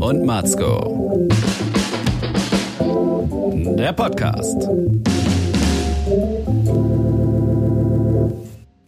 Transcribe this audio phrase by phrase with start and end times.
[0.00, 1.28] und Matzko.
[3.78, 4.68] Der Podcast.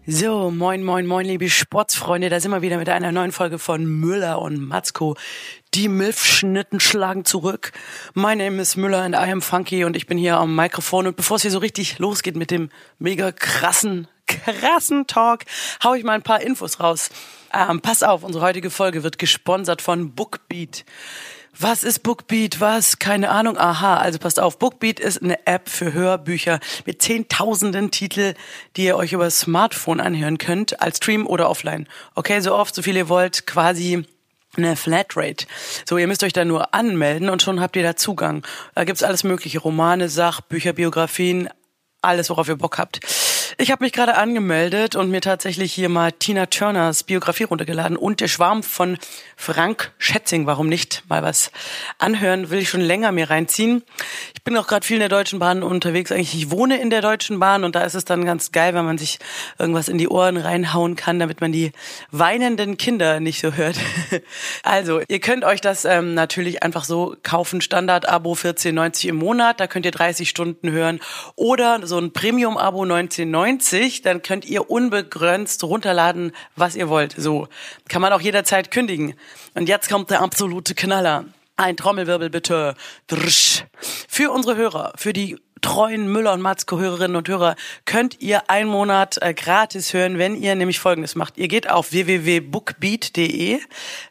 [0.06, 2.28] So, moin, moin, moin, liebe Sportsfreunde.
[2.28, 5.16] Da sind wir wieder mit einer neuen Folge von Müller und Matzko.
[5.74, 7.72] Die Milfschnitten schlagen zurück.
[8.14, 11.06] My name is Müller and I am Funky und ich bin hier am Mikrofon.
[11.06, 15.44] Und bevor es hier so richtig losgeht mit dem mega krassen, krassen Talk,
[15.82, 17.10] hau ich mal ein paar Infos raus.
[17.52, 20.84] Ähm, pass auf, unsere heutige Folge wird gesponsert von Bookbeat.
[21.60, 22.60] Was ist Bookbeat?
[22.60, 23.00] Was?
[23.00, 23.58] Keine Ahnung.
[23.58, 24.60] Aha, also passt auf.
[24.60, 28.34] Bookbeat ist eine App für Hörbücher mit zehntausenden Titel,
[28.76, 31.88] die ihr euch über Smartphone anhören könnt, als Stream oder offline.
[32.14, 34.04] Okay, so oft, so viel ihr wollt, quasi
[34.56, 35.46] eine Flatrate.
[35.84, 38.46] So, ihr müsst euch da nur anmelden und schon habt ihr da Zugang.
[38.76, 41.48] Da gibt's alles mögliche, Romane, Sachbücher, Biografien,
[42.02, 43.00] alles, worauf ihr Bock habt.
[43.56, 48.20] Ich habe mich gerade angemeldet und mir tatsächlich hier mal Tina Turners Biografie runtergeladen und
[48.20, 48.98] der Schwarm von
[49.36, 50.46] Frank Schätzing.
[50.46, 51.04] Warum nicht?
[51.08, 51.50] Mal was
[51.98, 53.82] anhören, will ich schon länger mir reinziehen.
[54.34, 56.12] Ich bin auch gerade viel in der Deutschen Bahn unterwegs.
[56.12, 58.84] Eigentlich, ich wohne in der Deutschen Bahn und da ist es dann ganz geil, wenn
[58.84, 59.18] man sich
[59.58, 61.72] irgendwas in die Ohren reinhauen kann, damit man die
[62.10, 63.76] weinenden Kinder nicht so hört.
[64.62, 67.60] Also, ihr könnt euch das ähm, natürlich einfach so kaufen.
[67.60, 69.60] Standard-Abo 14,90 im Monat.
[69.60, 71.00] Da könnt ihr 30 Stunden hören.
[71.36, 73.26] Oder so ein Premium-Abo 19,90.
[74.02, 77.14] Dann könnt ihr unbegrenzt runterladen, was ihr wollt.
[77.16, 77.48] So
[77.88, 79.14] kann man auch jederzeit kündigen.
[79.54, 81.24] Und jetzt kommt der absolute Knaller.
[81.56, 82.74] Ein Trommelwirbel bitte.
[84.08, 88.68] Für unsere Hörer, für die treuen Müller und Matzko Hörerinnen und Hörer könnt ihr einen
[88.68, 91.36] Monat äh, gratis hören, wenn ihr nämlich Folgendes macht.
[91.36, 93.60] Ihr geht auf www.bookbeat.de,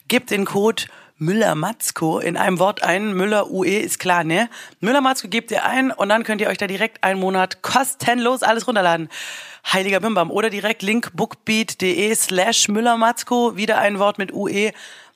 [0.07, 0.83] gebt den Code
[1.19, 3.13] Müller-Matzko in einem Wort ein.
[3.13, 4.49] Müller-UE ist klar, ne?
[4.81, 8.67] Müller-Matzko gebt ihr ein und dann könnt ihr euch da direkt einen Monat kostenlos alles
[8.67, 9.09] runterladen.
[9.71, 10.29] Heiliger Bimbam.
[10.29, 14.71] Oder direkt link bookbeat.de slash Müller-Matzko, wieder ein Wort mit UE.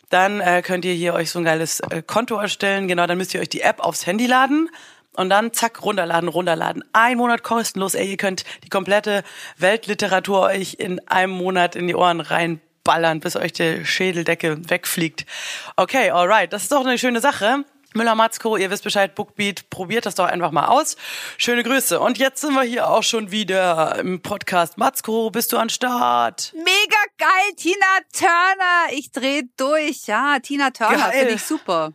[0.10, 2.88] Dann äh, könnt ihr hier euch so ein geiles äh, Konto erstellen.
[2.88, 4.70] Genau, dann müsst ihr euch die App aufs Handy laden.
[5.16, 6.84] Und dann zack, runterladen, runterladen.
[6.94, 7.96] Ein Monat kostenlos.
[7.96, 9.24] Ey, ihr könnt die komplette
[9.58, 12.22] Weltliteratur euch in einem Monat in die Ohren
[12.88, 15.26] reinballern, bis euch die Schädeldecke wegfliegt.
[15.76, 16.52] Okay, alright.
[16.52, 17.64] Das ist doch eine schöne Sache.
[17.94, 20.96] Müller Matzko, ihr wisst Bescheid, Bookbeat, probiert das doch einfach mal aus.
[21.38, 22.00] Schöne Grüße.
[22.00, 24.78] Und jetzt sind wir hier auch schon wieder im Podcast.
[24.78, 26.54] Matzko, bist du an Start?
[26.56, 27.86] Mega geil, Tina
[28.18, 28.94] Turner.
[28.98, 30.08] Ich dreh durch.
[30.08, 31.92] Ja, Tina Turner finde ich super.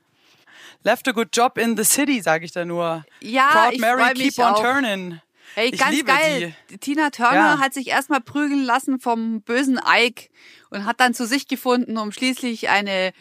[0.83, 3.05] Left a good job in the city, sage ich da nur.
[3.21, 4.63] Ja, Proud ich Mary, keep on auch.
[4.63, 5.21] turning.
[5.55, 6.55] Hey, Ich ganz liebe geil.
[6.81, 7.59] Tina Turner Ja.
[7.59, 10.29] hat sich erstmal prügeln lassen vom bösen Ike
[10.71, 13.13] und hat dann zu sich gefunden, um schließlich eine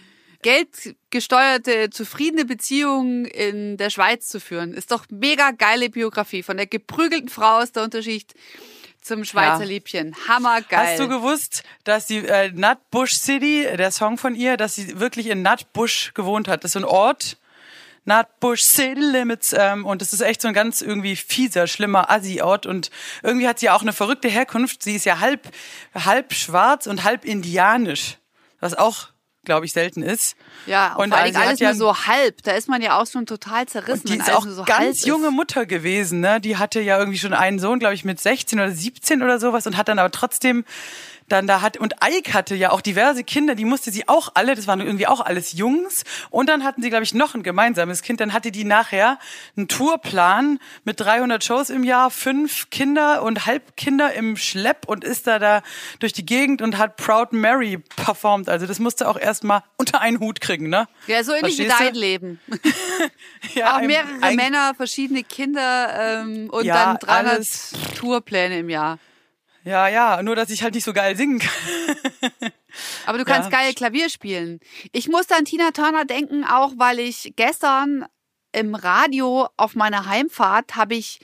[0.42, 4.74] geldgesteuerte, zufriedene Beziehung in der Schweiz zu führen.
[4.74, 8.36] Ist doch mega geile Biografie von der geprügelten Frau aus der Unterschicht
[9.02, 9.70] zum Schweizer Ja.
[9.70, 10.16] Liebchen.
[10.28, 10.88] Hammergeil.
[10.88, 15.28] Hast du gewusst, dass die äh, Nutbush City, der Song von ihr, dass sie wirklich
[15.28, 16.64] in Nutbush gewohnt hat?
[16.64, 17.38] Das ist ein Ort.
[18.06, 22.66] Nutbush City Limits ähm, und das ist echt so ein ganz irgendwie fieser, schlimmer Assi-Ort
[22.66, 22.92] und
[23.24, 24.84] irgendwie hat sie auch eine verrückte Herkunft.
[24.84, 25.50] Sie ist ja halb
[25.94, 28.18] halb schwarz und halb indianisch,
[28.60, 29.08] was auch,
[29.44, 30.36] glaube ich, selten ist.
[30.66, 32.44] Ja, und vor allem also hat alles ja- nur so halb.
[32.44, 34.08] Da ist man ja auch schon total zerrissen.
[34.08, 35.06] Und die ist auch so ganz ist.
[35.08, 36.40] junge Mutter gewesen, ne?
[36.40, 39.66] Die hatte ja irgendwie schon einen Sohn, glaube ich, mit 16 oder 17 oder sowas
[39.68, 40.64] und hat dann aber trotzdem
[41.28, 44.56] dann da hat und Ike hatte ja auch diverse Kinder, die musste sie auch alle,
[44.56, 48.02] das waren irgendwie auch alles Jungs und dann hatten sie glaube ich noch ein gemeinsames
[48.02, 49.20] Kind, dann hatte die nachher
[49.58, 55.28] einen Tourplan mit 300 Shows im Jahr, fünf Kinder und Halbkinder im Schlepp und ist
[55.28, 55.62] da da
[56.00, 60.20] durch die Gegend und hat Proud Mary performt, also das musste auch erstmal unter einen
[60.20, 60.88] Hut kriegen, ne?
[61.08, 61.74] Ja, so ähnlich wie du?
[61.78, 62.40] dein Leben.
[63.54, 67.74] Ja, auch mehrere Männer, verschiedene Kinder ähm, und Ja, dann 300 alles.
[67.96, 68.98] Tourpläne im Jahr.
[69.66, 72.52] Ja, ja, nur dass ich halt nicht so geil singen kann.
[73.08, 73.58] Aber du kannst Ja.
[73.60, 74.60] geil Klavier spielen.
[74.92, 78.06] Ich muss an Tina Turner denken, auch weil ich gestern
[78.52, 81.20] im Radio auf meiner Heimfahrt habe ich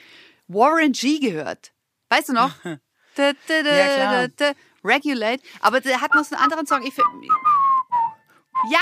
[0.47, 1.71] Warren G gehört.
[2.09, 2.51] Weißt du noch?
[3.15, 4.53] Da, da, da, Ja, klar.
[4.85, 5.43] Regulate.
[5.59, 6.81] Aber der hat noch so einen anderen Song.
[6.83, 8.79] Ich, ja,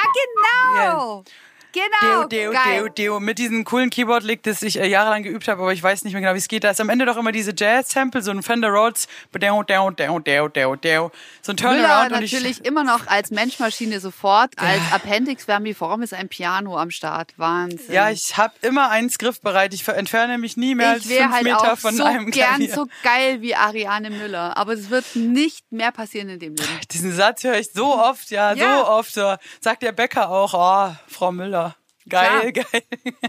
[0.75, 1.23] genau.
[1.71, 2.23] Genau.
[2.23, 2.63] Deo, Deo, geil.
[2.83, 3.19] Deo, Deo.
[3.19, 6.21] Mit diesem coolen Keyboard-Lick, das ich äh, jahrelang geübt habe, aber ich weiß nicht mehr
[6.21, 6.63] genau, wie es geht.
[6.63, 10.19] Da ist am Ende doch immer diese Jazz-Sample, so ein Fender Rhodes, Deo, Deo, Deo,
[10.19, 11.11] Deo, Deo, Deo.
[11.41, 16.01] So ein Müller Turnaround und ich, natürlich immer noch als Menschmaschine sofort, als Appendix vermiform
[16.01, 17.33] ist ein Piano am Start.
[17.37, 17.93] Wahnsinn.
[17.93, 19.73] ja, ich habe immer einen griffbereit.
[19.73, 22.55] Ich entferne mich nie mehr als ich wäre fünf halt Meter von so einem gern
[22.55, 22.73] Klavier.
[22.73, 24.57] so geil wie Ariane Müller.
[24.57, 26.69] Aber es wird nicht mehr passieren in dem Leben.
[26.91, 28.79] Diesen Satz höre ich so oft, ja, Ja.
[28.79, 29.13] so oft.
[29.61, 31.68] Sagt der Bäcker auch, oh, Frau Müller.
[32.09, 32.65] Geil, Klar.
[32.71, 32.83] geil.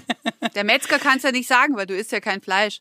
[0.54, 2.80] Der Metzger kann es ja nicht sagen, weil du isst ja kein Fleisch.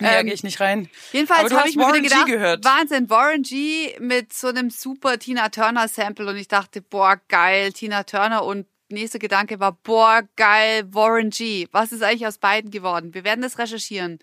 [0.00, 0.88] Nee, da Ähm, gehe ich nicht rein.
[1.12, 2.64] Jedenfalls habe ich mir Warren G gedacht, gehört.
[2.64, 7.72] Wahnsinn, Warren G mit so einem super Tina Turner Sample und ich dachte, boah, geil,
[7.72, 11.66] Tina Turner und nächster Gedanke war, boah, geil, Warren G.
[11.72, 13.14] Was ist eigentlich aus beiden geworden?
[13.14, 14.18] Wir werden das recherchieren.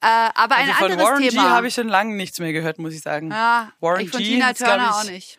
[0.00, 1.42] Äh, aber ein Also von anderes Warren Thema.
[1.44, 3.30] G habe ich schon lange nichts mehr gehört, muss ich sagen.
[3.30, 5.38] ja, Warren ich von G Tina Turner auch nicht.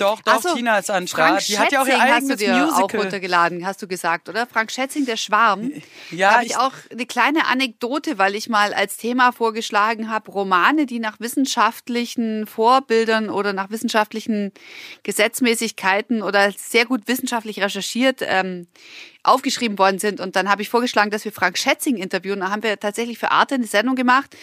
[0.00, 1.40] Doch, doch, so, Tina ist an Frank.
[1.46, 3.00] Die hat ja auch ihr Schätzing hast du eigenes dir auch Musical.
[3.02, 4.46] runtergeladen, hast du gesagt, oder?
[4.46, 5.70] Frank Schätzing, der Schwarm.
[6.10, 10.10] Ja, da habe ich ich- auch eine kleine Anekdote, weil ich mal als Thema vorgeschlagen
[10.10, 14.52] habe, Romane, die nach wissenschaftlichen Vorbildern oder nach wissenschaftlichen
[15.02, 18.66] Gesetzmäßigkeiten oder sehr gut wissenschaftlich recherchiert ähm,
[19.22, 20.20] aufgeschrieben worden sind.
[20.20, 22.40] Und dann habe ich vorgeschlagen, dass wir Frank Schätzing interviewen.
[22.40, 24.36] Da haben wir tatsächlich für Arte eine Sendung gemacht,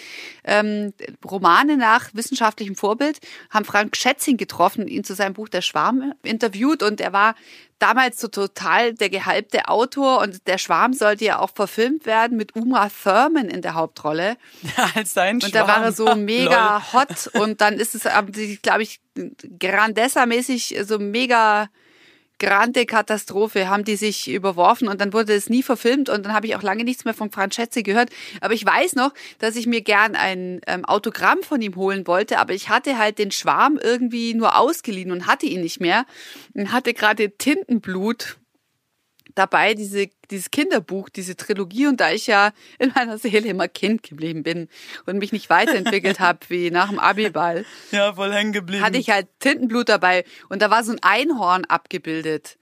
[0.44, 0.94] ähm,
[1.26, 3.20] Romane nach wissenschaftlichem Vorbild,
[3.50, 7.36] haben Frank Schätzing getroffen, ihn zu seinem Buch Der Schwarm interviewt und er war
[7.80, 12.56] damals so total der gehypte Autor und Der Schwarm sollte ja auch verfilmt werden mit
[12.56, 14.38] Uma Thurman in der Hauptrolle.
[14.96, 16.26] als sein Und da war er so Schwarm.
[16.26, 17.02] mega Lol.
[17.02, 18.04] hot und dann ist es,
[18.62, 19.00] glaube ich,
[19.60, 21.70] Grandessa-mäßig so mega
[22.40, 26.48] grande Katastrophe, haben die sich überworfen und dann wurde es nie verfilmt und dann habe
[26.48, 28.10] ich auch lange nichts mehr von Franceschi gehört.
[28.42, 32.40] Aber ich weiß noch, dass ich mir gern ein ähm, Autogramm von ihm holen wollte,
[32.40, 36.06] aber ich hatte halt den Schwarm irgendwie nur ausgeliehen und hatte ihn nicht mehr
[36.54, 38.38] und hatte gerade Tintenblut
[39.38, 41.88] dabei, diese, dieses Kinderbuch, diese Trilogie.
[41.88, 44.70] Und da ich ja in meiner Seele immer Kind geblieben bin
[45.06, 48.84] und mich nicht weiterentwickelt habe wie nach dem Abiball, Ja, voll hängen geblieben.
[48.84, 50.24] hatte ich halt Tintenblut dabei.
[50.50, 52.58] Und da war so ein Einhorn abgebildet.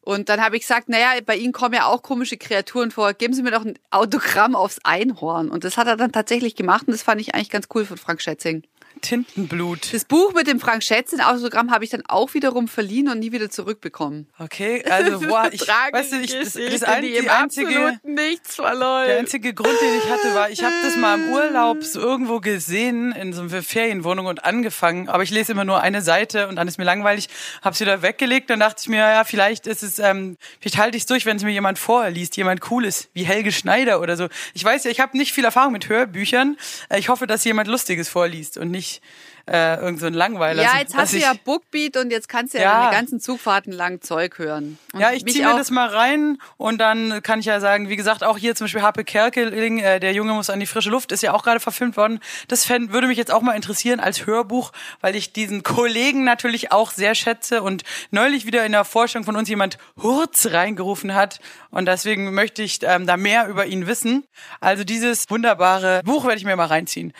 [0.00, 3.14] Und dann habe ich gesagt, naja, bei Ihnen kommen ja auch komische Kreaturen vor.
[3.14, 5.48] Geben Sie mir doch ein Autogramm aufs Einhorn.
[5.48, 6.86] Und das hat er dann tatsächlich gemacht.
[6.86, 8.64] Und das fand ich eigentlich ganz cool von Frank Schätzing.
[9.00, 9.92] Tintenblut.
[9.92, 13.32] Das Buch mit dem Frank Schätzing Autogramm habe ich dann auch wiederum verliehen und nie
[13.32, 14.26] wieder zurückbekommen.
[14.38, 19.06] Okay, also boah, ich, weißt du, ich, das, das ein, die einzige, nichts verloren.
[19.06, 22.40] der einzige Grund, den ich hatte, war, ich habe das mal im Urlaub so irgendwo
[22.40, 26.56] gesehen in so einer Ferienwohnung und angefangen, aber ich lese immer nur eine Seite und
[26.56, 27.28] dann ist mir langweilig,
[27.62, 31.02] hab's wieder weggelegt, dann dachte ich mir, ja, vielleicht ist es, ähm, vielleicht halte ich
[31.04, 34.28] es durch, wenn es mir jemand vorliest, jemand cooles, wie Helge Schneider oder so.
[34.54, 36.56] Ich weiß ja, ich habe nicht viel Erfahrung mit Hörbüchern.
[36.88, 38.83] Äh, Ich hoffe, dass jemand Lustiges vorliest und nicht
[39.46, 40.62] äh, irgend so ein Langweiler.
[40.62, 42.84] Ja, jetzt hast du ja Bookbeat und jetzt kannst du ja, Ja.
[42.84, 44.78] deine ganzen Zugfahrten lang Zeug hören.
[44.94, 47.96] Und Ja, ich ziehe mir das mal rein und dann kann ich ja sagen, wie
[47.96, 51.12] gesagt, auch hier zum Beispiel Harpe Kerkeling, äh, der Junge muss an die frische Luft,
[51.12, 52.20] ist ja auch gerade verfilmt worden.
[52.48, 54.72] Das fänd, würde mich jetzt auch mal interessieren als Hörbuch,
[55.02, 59.36] weil ich diesen Kollegen natürlich auch sehr schätze und neulich wieder in der Forschung von
[59.36, 61.40] uns jemand Hurz reingerufen hat
[61.70, 64.24] und deswegen möchte ich ähm, da mehr über ihn wissen.
[64.60, 67.12] Also dieses wunderbare Buch werde ich mir mal reinziehen.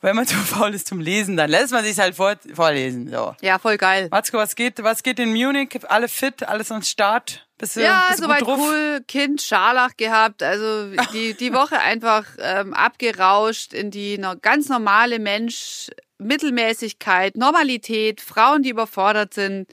[0.00, 3.10] Wenn man zu faul ist zum Lesen, dann lässt man sich halt vor, vorlesen.
[3.10, 3.34] So.
[3.40, 4.08] Ja, voll geil.
[4.10, 5.78] Matsko, was geht, was geht in Munich?
[5.88, 7.46] Alle fit, alles am Start?
[7.58, 8.60] Bist du, Ja, bist du soweit drauf?
[8.60, 9.00] cool.
[9.08, 10.42] Kind Scharlach gehabt.
[10.42, 18.62] Also die, die Woche einfach ähm, abgerauscht in die ganz normale Mensch, Mittelmäßigkeit, Normalität, Frauen,
[18.62, 19.68] die überfordert sind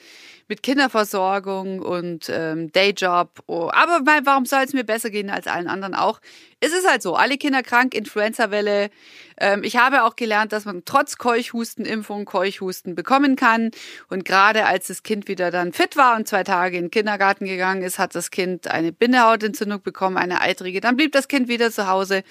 [0.47, 3.42] mit Kinderversorgung und ähm, Dayjob.
[3.47, 6.19] Oh, aber mein, warum soll es mir besser gehen als allen anderen auch?
[6.59, 8.89] Es ist halt so, alle Kinder krank, Influenza-Welle.
[9.38, 13.71] Ähm, ich habe auch gelernt, dass man trotz Keuchhustenimpfung Keuchhusten bekommen kann.
[14.09, 17.45] Und gerade als das Kind wieder dann fit war und zwei Tage in den Kindergarten
[17.45, 20.80] gegangen ist, hat das Kind eine Bindehautentzündung bekommen, eine eitrige.
[20.80, 22.24] Dann blieb das Kind wieder zu Hause.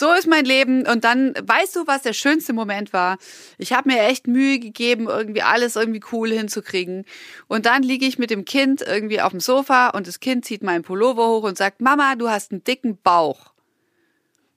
[0.00, 0.86] So ist mein Leben.
[0.86, 3.18] Und dann, weißt du, was der schönste Moment war?
[3.58, 7.04] Ich habe mir echt Mühe gegeben, irgendwie alles irgendwie cool hinzukriegen.
[7.48, 10.62] Und dann liege ich mit dem Kind irgendwie auf dem Sofa und das Kind zieht
[10.62, 13.52] meinen Pullover hoch und sagt, Mama, du hast einen dicken Bauch.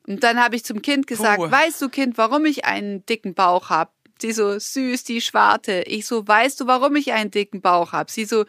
[0.07, 1.51] Und dann habe ich zum Kind gesagt, Puh.
[1.51, 3.91] weißt du, Kind, warum ich einen dicken Bauch habe?
[4.21, 5.83] Sie so, süß, die Schwarte.
[5.87, 8.09] Ich so, weißt du, warum ich einen dicken Bauch habe?
[8.09, 8.45] Sie so,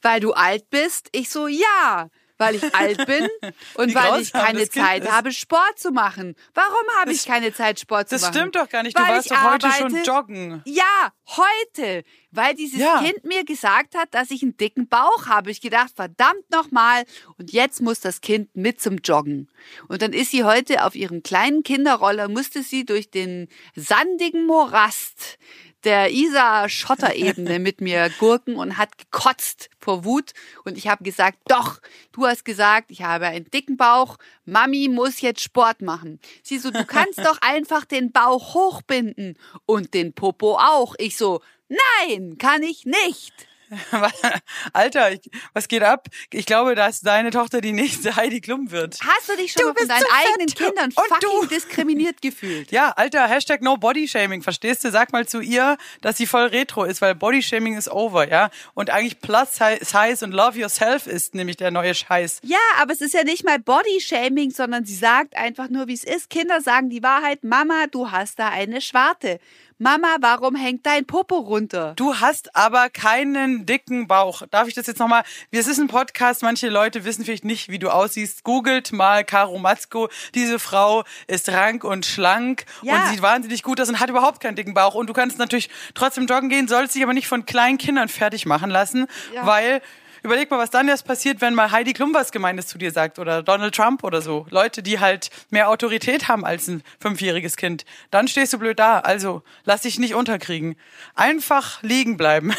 [0.00, 1.10] weil du alt bist?
[1.12, 2.08] Ich so, ja,
[2.42, 3.28] weil ich alt bin
[3.74, 5.10] und Wie weil ich keine das Zeit ist.
[5.12, 6.34] habe, Sport zu machen.
[6.54, 8.34] Warum habe ich keine Zeit, Sport zu Das machen?
[8.34, 8.98] stimmt doch gar nicht.
[8.98, 10.10] Du Weil warst doch heute schon arbeite.
[10.10, 10.62] joggen.
[10.66, 13.00] Ja, heute, weil dieses Ja.
[13.02, 15.50] Kind mir gesagt hat, dass ich einen dicken Bauch habe.
[15.50, 17.04] Ich gedacht, verdammt nochmal.
[17.38, 19.48] Und jetzt muss das Kind mit zum Joggen.
[19.88, 25.38] Und dann ist sie heute auf ihrem kleinen Kinderroller, musste sie durch den sandigen Morast
[25.84, 30.32] der Isar-Schotterebene mit mir gurken und hat gekotzt vor Wut.
[30.64, 31.80] Und ich habe gesagt, doch,
[32.12, 36.20] du hast gesagt, ich habe einen dicken Bauch, Mami muss jetzt Sport machen.
[36.42, 39.36] Sie so, du kannst doch einfach den Bauch hochbinden
[39.66, 40.94] und den Popo auch.
[40.98, 43.32] Ich so, nein, kann ich nicht.
[44.72, 46.08] Alter, ich, was geht ab?
[46.30, 48.98] Ich glaube, dass deine Tochter die nächste Heidi Klum wird.
[49.00, 50.46] Hast du dich schon Du von deinen eigenen.
[50.48, 51.46] Kindern Und fucking du.
[51.46, 52.70] diskriminiert gefühlt?
[52.72, 54.90] Ja, Alter, Hashtag No Body Shaming, verstehst du?
[54.90, 58.50] Sag mal zu ihr, dass sie voll retro ist, weil Body Shaming ist over, ja?
[58.74, 62.40] Und eigentlich Plus Size und Love Yourself ist nämlich der neue Scheiß.
[62.44, 66.04] Ja, aber es ist ja nicht mal Body-Shaming, sondern sie sagt einfach nur, wie es
[66.04, 66.30] ist.
[66.30, 69.38] Kinder sagen die Wahrheit, Mama, du hast da eine Schwarte.
[69.78, 71.94] Mama, warum hängt dein Popo runter?
[71.96, 74.42] Du hast aber keinen dicken Bauch.
[74.50, 75.22] Darf ich das jetzt nochmal?
[75.50, 78.44] Es ist ein Podcast, manche Leute wissen vielleicht nicht, wie du aussiehst.
[78.44, 80.08] Googelt mal Caro Matzko.
[80.34, 82.94] Diese Frau ist rank und schlank Ja.
[82.96, 84.94] und sieht wahnsinnig gut aus und hat überhaupt keinen dicken Bauch.
[84.94, 88.46] Und du kannst natürlich trotzdem joggen gehen, sollst dich aber nicht von kleinen Kindern fertig
[88.46, 89.46] machen lassen, Ja.
[89.46, 89.82] weil
[90.24, 93.18] Überleg mal, was dann erst passiert, wenn mal Heidi Klum was Gemeines zu dir sagt
[93.18, 94.46] oder Donald Trump oder so.
[94.50, 97.84] Leute, die halt mehr Autorität haben als ein fünfjähriges Kind.
[98.12, 99.00] Dann stehst du blöd da.
[99.00, 100.76] Also, lass dich nicht unterkriegen.
[101.16, 102.52] Einfach liegen bleiben.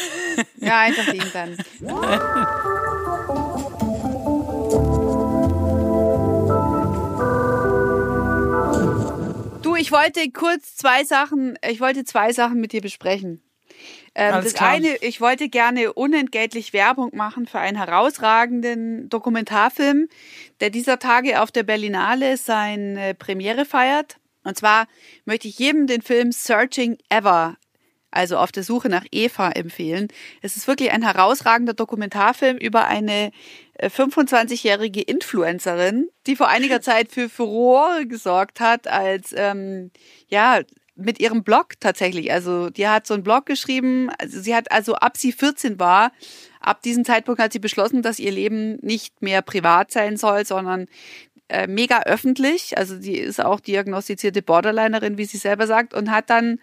[0.56, 1.24] Ja, einfach liegen.
[9.62, 13.43] Du, ich wollte kurz zwei Sachen, ich wollte zwei Sachen mit dir besprechen.
[14.14, 14.70] Ähm, das klar.
[14.70, 20.08] eine, ich wollte gerne unentgeltlich Werbung machen für einen herausragenden Dokumentarfilm,
[20.60, 24.16] der dieser Tage auf der Berlinale seine Premiere feiert.
[24.44, 24.86] Und zwar
[25.24, 27.56] möchte ich jedem den Film Searching Ever
[28.14, 30.08] also auf der Suche nach Eva empfehlen.
[30.40, 33.32] Es ist wirklich ein herausragender Dokumentarfilm über eine
[33.74, 39.90] äh, 25-jährige Influencerin, die vor einiger Zeit für Furore gesorgt hat, als ähm,
[40.28, 40.60] ja
[40.96, 42.32] mit ihrem Blog tatsächlich.
[42.32, 44.10] Also die hat so einen Blog geschrieben.
[44.18, 46.12] Also sie hat also ab sie 14 war,
[46.60, 50.86] ab diesem Zeitpunkt hat sie beschlossen, dass ihr Leben nicht mehr privat sein soll, sondern
[51.48, 52.78] äh, mega öffentlich.
[52.78, 56.58] Also die ist auch diagnostizierte Borderlinerin, wie sie selber sagt, und hat dann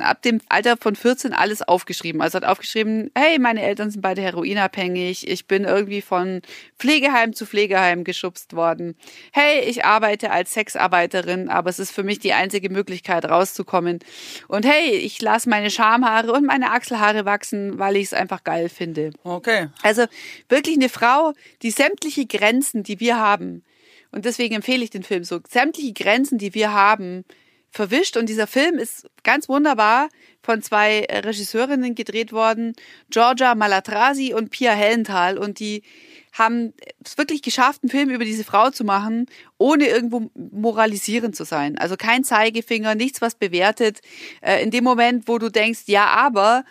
[0.00, 2.22] ab dem Alter von 14 alles aufgeschrieben.
[2.22, 6.40] Also hat aufgeschrieben, hey, meine Eltern sind beide heroinabhängig, ich bin irgendwie von
[6.78, 8.96] Pflegeheim zu Pflegeheim geschubst worden.
[9.32, 13.98] Hey, ich arbeite als Sexarbeiterin, aber es ist für mich die einzige Möglichkeit rauszukommen.
[14.48, 18.68] Und hey, ich lasse meine Schamhaare und meine Achselhaare wachsen, weil ich es einfach geil
[18.68, 19.10] finde.
[19.24, 19.68] Okay.
[19.82, 20.06] Also
[20.48, 21.32] wirklich eine Frau,
[21.62, 23.62] die sämtliche Grenzen, die wir haben,
[24.12, 27.24] und deswegen empfehle ich den Film so, sämtliche Grenzen, die wir haben,
[27.72, 28.16] verwischt.
[28.16, 30.08] Und dieser Film ist ganz wunderbar
[30.42, 32.74] von zwei äh, Regisseurinnen gedreht worden,
[33.10, 35.38] Georgia Malatrasi und Pia Hellenthal.
[35.38, 35.82] Und die
[36.32, 36.72] haben
[37.04, 39.26] es wirklich geschafft, einen Film über diese Frau zu machen,
[39.58, 41.76] ohne irgendwo moralisierend zu sein.
[41.78, 44.00] Also kein Zeigefinger, nichts, was bewertet.
[44.40, 46.64] Äh, In dem Moment, wo du denkst, ja, aber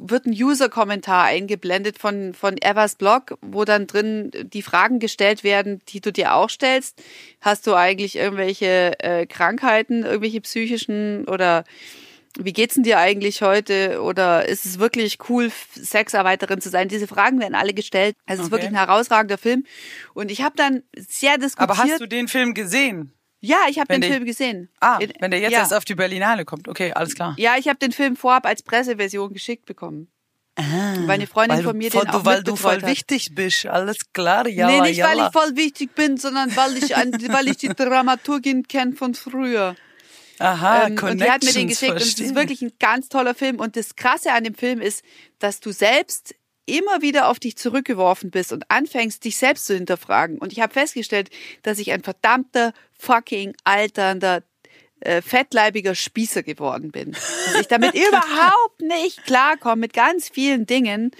[0.00, 5.80] wird ein User-Kommentar eingeblendet von, von Evers Blog, wo dann drin die Fragen gestellt werden,
[5.88, 7.02] die du dir auch stellst.
[7.40, 11.64] Hast du eigentlich irgendwelche äh, Krankheiten, irgendwelche psychischen oder
[12.38, 14.00] wie geht's denn dir eigentlich heute?
[14.00, 16.88] Oder ist es wirklich cool, Sexarbeiterin zu sein?
[16.88, 18.16] Diese Fragen werden alle gestellt.
[18.26, 18.62] Also es ist Okay.
[18.62, 19.64] wirklich ein herausragender Film.
[20.14, 21.70] Und ich habe dann sehr diskutiert.
[21.70, 23.12] Aber hast du den Film gesehen?
[23.42, 24.68] Ja, ich habe den Film gesehen.
[24.80, 25.58] Ah, wenn der jetzt ja.
[25.58, 26.68] erst auf die Berlinale kommt.
[26.68, 27.34] Okay, alles klar.
[27.38, 30.08] Ja, ich habe den Film vorab als Presseversion geschickt bekommen.
[30.56, 32.86] weil eine Freundin Weil von mir du, den auch weil du voll hat.
[32.86, 33.66] wichtig bist.
[33.66, 34.66] Alles klar, ja.
[34.68, 38.68] nee, nicht weil ich voll wichtig bin, sondern weil ich, ein, weil ich die Dramaturgin
[38.68, 39.74] kenne von früher.
[40.38, 42.26] Aha, Ähm, und die hat mir den geschickt und es verstehe.
[42.26, 43.60] ist wirklich ein ganz toller Film.
[43.60, 45.02] Und das Krasse an dem Film ist,
[45.38, 46.34] dass du selbst
[46.66, 50.38] immer wieder auf dich zurückgeworfen bist und anfängst, dich selbst zu hinterfragen.
[50.38, 51.30] Und ich habe festgestellt,
[51.62, 54.42] dass ich ein verdammter, fucking alternder,
[55.00, 57.12] äh, fettleibiger Spießer geworden bin.
[57.12, 61.10] Dass ich damit überhaupt nicht klarkomme mit ganz vielen Dingen.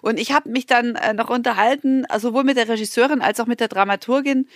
[0.00, 3.60] Und ich habe mich dann äh, noch unterhalten, sowohl mit der Regisseurin als auch mit
[3.60, 4.48] der Dramaturgin.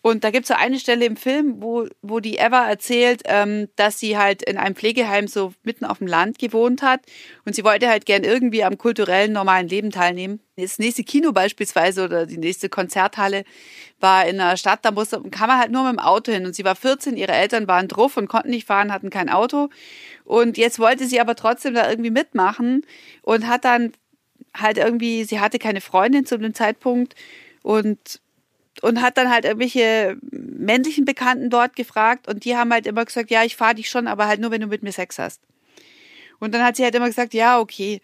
[0.00, 3.98] Und da gibt's so eine Stelle im Film, wo, wo die Eva erzählt, ähm, dass
[3.98, 7.00] sie halt in einem Pflegeheim so mitten auf dem Land gewohnt hat.
[7.44, 10.40] Und sie wollte halt gern irgendwie am kulturellen, normalen Leben teilnehmen.
[10.56, 13.42] Das nächste Kino beispielsweise oder die nächste Konzerthalle
[13.98, 16.46] war in einer Stadt, da musste, kam man halt nur mit dem Auto hin.
[16.46, 19.68] Und sie war 14, ihre Eltern waren drauf und konnten nicht fahren, hatten kein Auto.
[20.24, 22.86] Und jetzt wollte sie aber trotzdem da irgendwie mitmachen
[23.22, 23.92] und hat dann
[24.54, 27.16] halt irgendwie, sie hatte keine Freundin zu dem Zeitpunkt.
[27.62, 28.20] Und
[28.82, 33.30] und hat dann halt irgendwelche männlichen Bekannten dort gefragt und die haben halt immer gesagt,
[33.30, 35.40] ja, ich fahre dich schon, aber halt nur, wenn du mit mir Sex hast.
[36.38, 38.00] Und dann hat sie halt immer gesagt, ja, okay.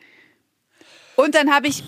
[1.16, 1.85] Und dann habe ich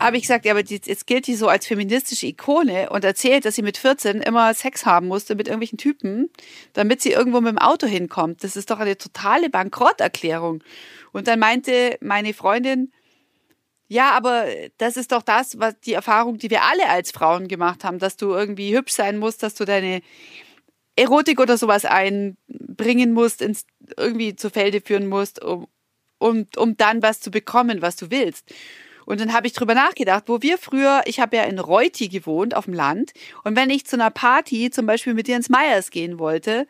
[0.00, 3.54] habe ich gesagt, ja, aber jetzt gilt die so als feministische Ikone und erzählt, dass
[3.54, 6.30] sie mit 14 immer Sex haben musste mit irgendwelchen Typen,
[6.72, 8.42] damit sie irgendwo mit dem Auto hinkommt.
[8.42, 10.62] Das ist doch eine totale Bankrotterklärung.
[11.12, 12.92] Und dann meinte meine Freundin,
[13.88, 14.46] ja, aber
[14.78, 18.16] das ist doch das, was die Erfahrung, die wir alle als Frauen gemacht haben, dass
[18.16, 20.00] du irgendwie hübsch sein musst, dass du deine
[20.96, 25.66] Erotik oder sowas einbringen musst, ins, irgendwie zu Felde führen musst, um,
[26.18, 28.52] um, um dann was zu bekommen, was du willst.
[29.06, 32.56] Und dann habe ich drüber nachgedacht, wo wir früher, ich habe ja in Reuti gewohnt,
[32.56, 33.12] auf dem Land,
[33.42, 36.66] und wenn ich zu einer Party zum Beispiel mit dir ins Meyers gehen wollte,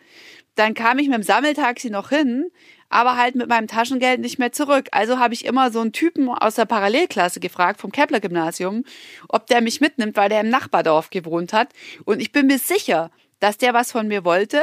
[0.54, 2.50] dann kam ich mit dem Sammeltaxi noch hin,
[2.88, 4.88] aber halt mit meinem Taschengeld nicht mehr zurück.
[4.92, 8.84] Also habe ich immer so einen Typen aus der Parallelklasse gefragt, vom Kepler-Gymnasium,
[9.28, 11.72] ob der mich mitnimmt, weil der im Nachbardorf gewohnt hat.
[12.04, 14.62] Und ich bin mir sicher, dass der was von mir wollte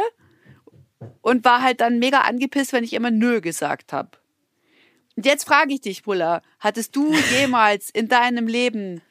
[1.21, 4.11] und war halt dann mega angepisst, wenn ich immer nö gesagt habe.
[5.17, 9.01] Und jetzt frage ich dich, Bulla, hattest du jemals in deinem Leben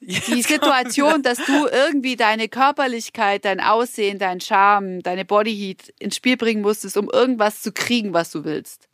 [0.00, 6.36] die Situation, dass du irgendwie deine Körperlichkeit, dein Aussehen, dein Charme, deine Bodyheat ins Spiel
[6.36, 8.88] bringen musstest, um irgendwas zu kriegen, was du willst?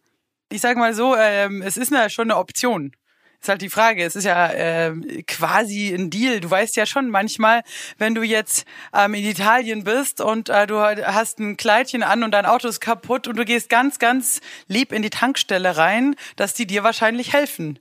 [0.51, 2.93] Ich sage mal so, ähm, es ist ja schon eine Option.
[3.41, 4.03] Ist halt die Frage.
[4.05, 4.93] Es ist ja äh,
[5.27, 6.41] quasi ein Deal.
[6.41, 7.63] Du weißt ja schon manchmal,
[7.99, 12.33] wenn du jetzt ähm, in Italien bist und äh, du hast ein Kleidchen an und
[12.33, 16.55] dein Auto ist kaputt und du gehst ganz, ganz lieb in die Tankstelle rein, dass
[16.55, 17.79] die dir wahrscheinlich helfen.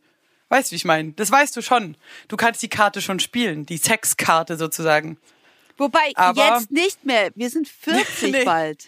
[0.50, 1.14] Weißt du, wie ich meine?
[1.14, 1.98] Das weißt du schon.
[2.28, 5.18] Du kannst die Karte schon spielen, die Sexkarte sozusagen.
[5.78, 7.32] Wobei, aber jetzt nicht mehr.
[7.36, 8.44] Wir sind 40 nee.
[8.46, 8.88] bald.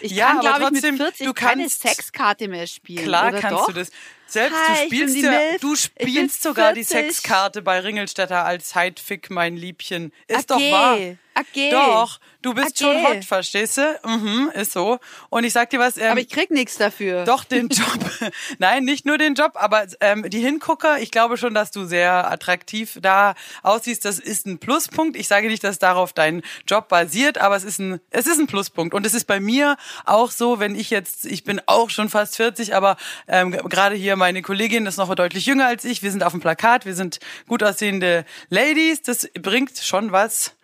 [0.00, 3.04] Ich ja, kann, glaube ich, mit 40 du keine Sexkarte mehr spielen.
[3.04, 3.66] Klar kannst doch?
[3.66, 3.90] du das.
[4.26, 9.56] Selbst Hi, du spielst ja, du spielst sogar die Sexkarte bei Ringelstädter als Sidefick, mein
[9.56, 10.12] Liebchen.
[10.26, 10.70] Ist okay.
[10.70, 10.98] doch wahr.
[11.34, 11.70] Okay.
[11.70, 13.02] Doch, du bist okay.
[13.02, 14.00] schon hot, verstehst du?
[14.04, 14.98] Mhm, ist so.
[15.28, 15.96] Und ich sag dir was.
[15.96, 17.24] Ähm, aber ich krieg nichts dafür.
[17.24, 17.98] Doch, den Job.
[18.58, 22.30] Nein, nicht nur den Job, aber ähm, die Hingucker, ich glaube schon, dass du sehr
[22.30, 24.04] attraktiv da aussiehst.
[24.04, 25.16] Das ist ein Pluspunkt.
[25.16, 28.46] Ich sage nicht, dass darauf dein Job basiert, aber es ist ein, es ist ein
[28.46, 28.94] Pluspunkt.
[28.94, 32.36] Und es ist bei mir auch so, wenn ich jetzt, ich bin auch schon fast
[32.36, 36.02] 40, aber ähm, gerade hier meine Kollegin ist noch deutlich jünger als ich.
[36.02, 39.02] Wir sind auf dem Plakat, wir sind gut aussehende Ladies.
[39.02, 40.57] Das bringt schon was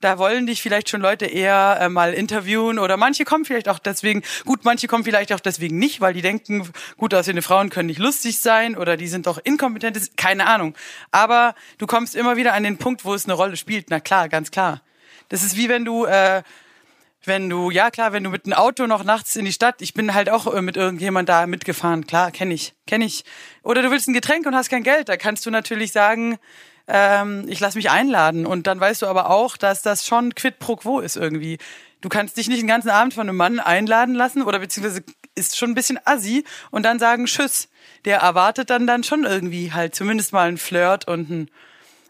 [0.00, 3.78] da wollen dich vielleicht schon Leute eher äh, mal interviewen oder manche kommen vielleicht auch
[3.78, 7.88] deswegen, gut, manche kommen vielleicht auch deswegen nicht, weil die denken, gut aussehende Frauen können
[7.88, 10.74] nicht lustig sein oder die sind doch inkompetent, keine Ahnung.
[11.10, 13.90] Aber du kommst immer wieder an den Punkt, wo es eine Rolle spielt.
[13.90, 14.82] Na klar, ganz klar.
[15.28, 16.42] Das ist wie wenn du, äh,
[17.24, 19.94] wenn du, ja klar, wenn du mit einem Auto noch nachts in die Stadt, ich
[19.94, 23.24] bin halt auch äh, mit irgendjemand da mitgefahren, klar, kenne ich, kenne ich.
[23.62, 26.38] Oder du willst ein Getränk und hast kein Geld, da kannst du natürlich sagen,
[26.88, 28.46] ähm, ich lass mich einladen.
[28.46, 31.58] Und dann weißt du aber auch, dass das schon quid pro quo ist irgendwie.
[32.00, 35.02] Du kannst dich nicht den ganzen Abend von einem Mann einladen lassen oder beziehungsweise
[35.34, 37.68] ist schon ein bisschen assi und dann sagen Tschüss.
[38.04, 41.50] Der erwartet dann dann schon irgendwie halt zumindest mal ein Flirt und ein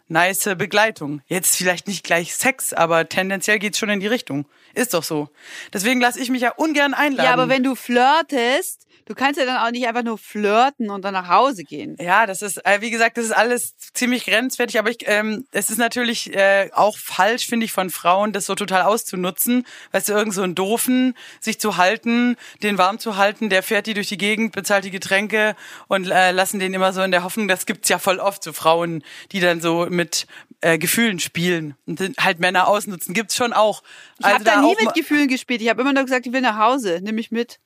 [0.07, 1.21] nice Begleitung.
[1.27, 4.45] Jetzt vielleicht nicht gleich Sex, aber tendenziell geht's schon in die Richtung.
[4.79, 5.29] Ist doch so.
[5.73, 7.25] Deswegen lasse ich mich ja ungern einladen.
[7.25, 11.03] Ja, aber wenn du flirtest, Du kannst ja dann auch nicht einfach nur flirten und
[11.03, 11.97] dann nach Hause gehen.
[11.99, 15.71] Ja, das ist, äh, wie gesagt, das ist alles ziemlich grenzwertig, aber ich, ähm, es
[15.71, 19.65] ist natürlich äh, auch falsch, finde ich, von Frauen, das so total auszunutzen.
[19.93, 23.87] Weißt du, irgend so einen Doofen, sich zu halten, den warm zu halten, der fährt
[23.87, 25.55] die durch die Gegend, bezahlt die Getränke
[25.87, 28.53] und äh, lassen den immer so in der Hoffnung, das gibt's ja voll oft, so
[28.53, 30.27] Frauen, die dann so mit
[30.61, 33.13] äh, Gefühlen spielen und halt Männer ausnutzen.
[33.13, 33.83] Gibt's schon auch.
[34.19, 35.61] Ich also habe da nie mit Gefühlen gespielt.
[35.61, 37.59] Ich habe immer nur gesagt, ich will nach Hause, nimm mich mit.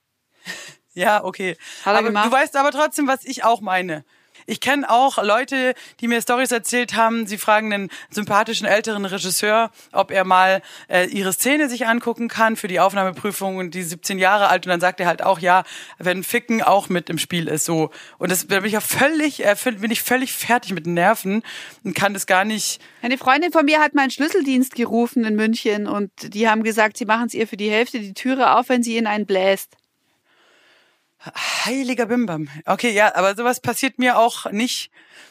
[0.94, 1.56] Ja, okay.
[1.84, 2.26] Hat er aber gemacht?
[2.26, 4.04] du weißt aber trotzdem, was ich auch meine.
[4.46, 7.26] Ich kenne auch Leute, die mir Stories erzählt haben.
[7.26, 12.56] Sie fragen einen sympathischen älteren Regisseur, ob er mal äh, ihre Szene sich angucken kann
[12.56, 14.66] für die Aufnahmeprüfung und die 17 Jahre alt.
[14.66, 15.64] Und dann sagt er halt auch, ja,
[15.98, 17.90] wenn Ficken auch mit im Spiel ist, so.
[18.18, 21.42] Und das da bin ich ja völlig, äh, bin ich völlig fertig mit den Nerven
[21.82, 22.80] und kann das gar nicht.
[23.02, 27.04] Eine Freundin von mir hat meinen Schlüsseldienst gerufen in München und die haben gesagt, sie
[27.04, 29.76] machen es ihr für die Hälfte die Türe auf, wenn sie in einen bläst.
[31.64, 32.48] Heiliger Bimbam.
[32.66, 34.90] Okay, ja, aber sowas passiert mir auch nicht.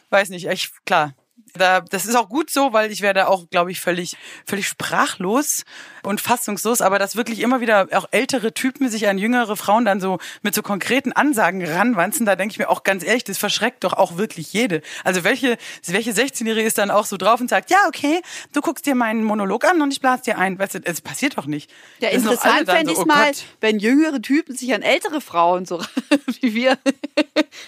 [0.10, 1.14] Weiß nicht, ich, klar,
[1.54, 5.66] das ist auch gut so, weil ich werde auch, glaube ich, völlig, völlig sprachlos
[6.02, 10.02] und fassungslos, aber dass wirklich immer wieder auch ältere Typen sich an jüngere Frauen dann
[10.02, 13.84] so mit so konkreten Ansagen ranwanzen, da denke ich mir auch ganz ehrlich, das verschreckt
[13.84, 14.82] doch auch wirklich jede.
[15.04, 18.86] Also welche, welche 16-Jährige ist dann auch so drauf und sagt, ja, okay, du guckst
[18.86, 20.58] dir meinen Monolog an und ich blase dir ein.
[20.58, 21.72] Weißt du, es passiert doch nicht.
[22.00, 23.44] Ja, interessant fände ich so, oh mal, Gott.
[23.62, 25.82] wenn jüngere Typen sich an ältere Frauen so
[26.42, 26.78] wie wir.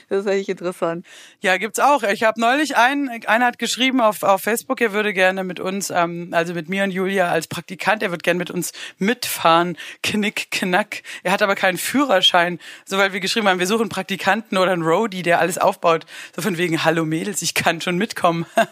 [0.10, 1.06] das ist eigentlich interessant.
[1.42, 2.04] Ja, gibt's auch.
[2.04, 5.60] Ich habe neulich einen, einer hat geschrieben, geschrieben auf, auf Facebook, er würde gerne mit
[5.60, 9.78] uns, ähm, also mit mir und Julia als Praktikant, er würde gerne mit uns mitfahren,
[10.02, 11.04] knick, knack.
[11.24, 14.84] Er hat aber keinen Führerschein, so weil wir geschrieben haben, wir suchen Praktikanten oder einen
[14.84, 16.06] Roadie, der alles aufbaut.
[16.34, 18.46] So von wegen, hallo Mädels, ich kann schon mitkommen.
[18.56, 18.68] Dann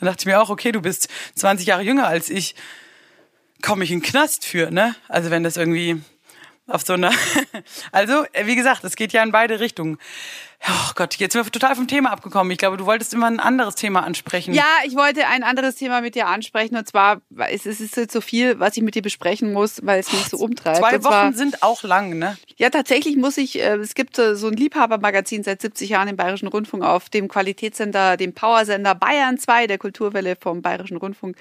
[0.00, 2.54] dachte ich mir auch, okay, du bist 20 Jahre jünger als ich,
[3.60, 4.94] komme ich in den Knast für, ne?
[5.08, 6.00] Also wenn das irgendwie
[6.66, 7.12] auf so einer.
[7.92, 9.98] Also, wie gesagt, es geht ja in beide Richtungen.
[10.66, 12.50] Oh Gott, jetzt sind wir total vom Thema abgekommen.
[12.50, 14.54] Ich glaube, du wolltest immer ein anderes Thema ansprechen.
[14.54, 16.76] Ja, ich wollte ein anderes Thema mit dir ansprechen.
[16.76, 20.12] Und zwar, es ist jetzt so viel, was ich mit dir besprechen muss, weil es
[20.12, 20.78] mich so umtreibt.
[20.78, 22.36] Zwei Wochen zwar, sind auch lang, ne?
[22.56, 26.48] Ja, tatsächlich muss ich, äh, es gibt so ein Liebhabermagazin seit 70 Jahren im Bayerischen
[26.48, 31.36] Rundfunk auf dem Qualitätssender, dem Powersender Bayern 2 der Kulturwelle vom Bayerischen Rundfunk.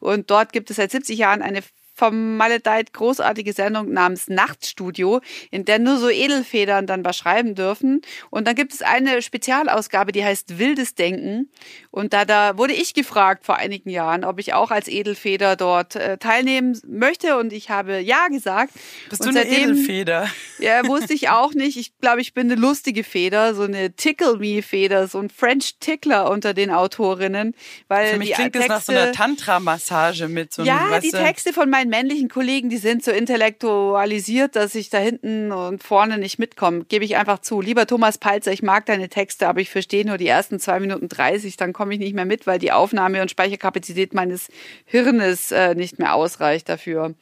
[0.00, 1.62] Und dort gibt es seit 70 Jahren eine
[1.96, 8.02] vom Maledeit großartige Sendung namens Nachtstudio, in der nur so Edelfedern dann was schreiben dürfen.
[8.28, 11.50] Und dann gibt es eine Spezialausgabe, die heißt Wildes Denken.
[11.90, 15.96] Und da, da wurde ich gefragt vor einigen Jahren, ob ich auch als Edelfeder dort
[15.96, 17.38] äh, teilnehmen möchte.
[17.38, 18.74] Und ich habe ja gesagt.
[19.08, 20.28] Bist und du eine seitdem, Edelfeder?
[20.58, 21.78] Ja, wusste ich auch nicht.
[21.78, 26.52] Ich glaube, ich bin eine lustige Feder, so eine Tickle-Me-Feder, so ein French Tickler unter
[26.52, 27.54] den Autorinnen.
[27.88, 31.00] Weil Für mich die klingt Texte, das nach so einer Tantra-Massage mit so einem, Ja,
[31.00, 35.82] die Texte von meinen männlichen Kollegen, die sind so intellektualisiert, dass ich da hinten und
[35.82, 36.84] vorne nicht mitkomme.
[36.84, 37.60] Gebe ich einfach zu.
[37.60, 41.08] Lieber Thomas Palzer, ich mag deine Texte, aber ich verstehe nur die ersten zwei Minuten
[41.08, 44.48] dreißig, dann komme ich nicht mehr mit, weil die Aufnahme- und Speicherkapazität meines
[44.84, 47.14] Hirnes äh, nicht mehr ausreicht dafür.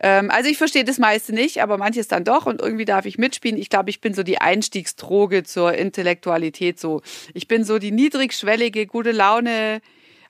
[0.00, 3.18] Ähm, also ich verstehe das meiste nicht, aber manches dann doch und irgendwie darf ich
[3.18, 3.58] mitspielen.
[3.58, 7.02] Ich glaube, ich bin so die Einstiegsdroge zur Intellektualität so.
[7.34, 9.80] Ich bin so die niedrigschwellige, gute Laune,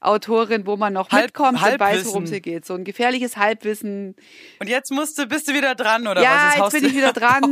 [0.01, 2.07] Autorin, wo man noch Halb- mitkommt und weiß, Halbwissen.
[2.09, 2.65] worum es hier geht.
[2.65, 4.15] So ein gefährliches Halbwissen.
[4.61, 6.55] Und jetzt musst du, bist du wieder dran, oder Ja, was?
[6.55, 7.45] jetzt haust bin ich wieder dran.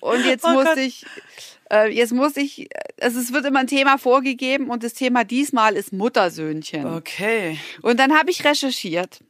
[0.00, 1.04] Und jetzt oh musste ich,
[1.70, 2.68] äh, jetzt muss ich,
[3.00, 6.86] also es wird immer ein Thema vorgegeben und das Thema diesmal ist Muttersöhnchen.
[6.86, 7.58] Okay.
[7.82, 9.20] Und dann habe ich recherchiert.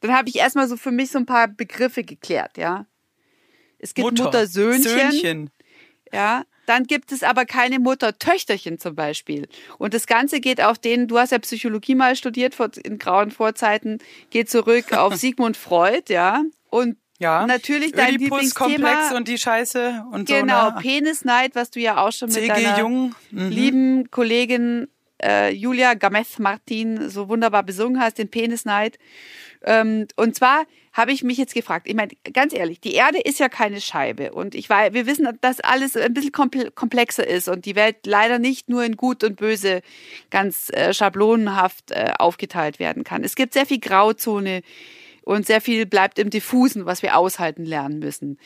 [0.00, 2.86] Dann habe ich erstmal so für mich so ein paar Begriffe geklärt, ja.
[3.78, 4.24] Es gibt Mutter.
[4.24, 4.82] Muttersöhnchen.
[5.10, 5.50] Söhnchen.
[6.12, 9.48] Ja, dann gibt es aber keine Mutter-Töchterchen zum Beispiel.
[9.78, 12.54] Und das Ganze geht auf den, du hast ja Psychologie mal studiert
[12.84, 13.98] in grauen Vorzeiten,
[14.30, 16.42] geht zurück auf Sigmund Freud, ja.
[16.70, 17.46] Und Ja.
[17.46, 19.16] natürlich dein Lieblingsthema.
[19.16, 20.74] und die Scheiße und Genau, so.
[20.76, 20.80] Ne?
[20.82, 22.48] Penisneid, was du ja auch schon mit C.G.
[22.48, 23.14] deiner Jung.
[23.30, 23.48] Mhm.
[23.48, 24.88] lieben Kollegin
[25.22, 28.98] äh, Julia Gameth Martin so wunderbar besungen hast, den Penisneid.
[29.64, 33.40] Ähm, und zwar habe ich mich jetzt gefragt, ich meine, ganz ehrlich, die Erde ist
[33.40, 37.48] ja keine Scheibe und ich weiß, wir wissen, dass alles ein bisschen komple- komplexer ist
[37.48, 39.82] und die Welt leider nicht nur in Gut und Böse
[40.30, 43.24] ganz äh, schablonenhaft äh, aufgeteilt werden kann.
[43.24, 44.62] Es gibt sehr viel Grauzone
[45.22, 48.38] und sehr viel bleibt im Diffusen, was wir aushalten lernen müssen.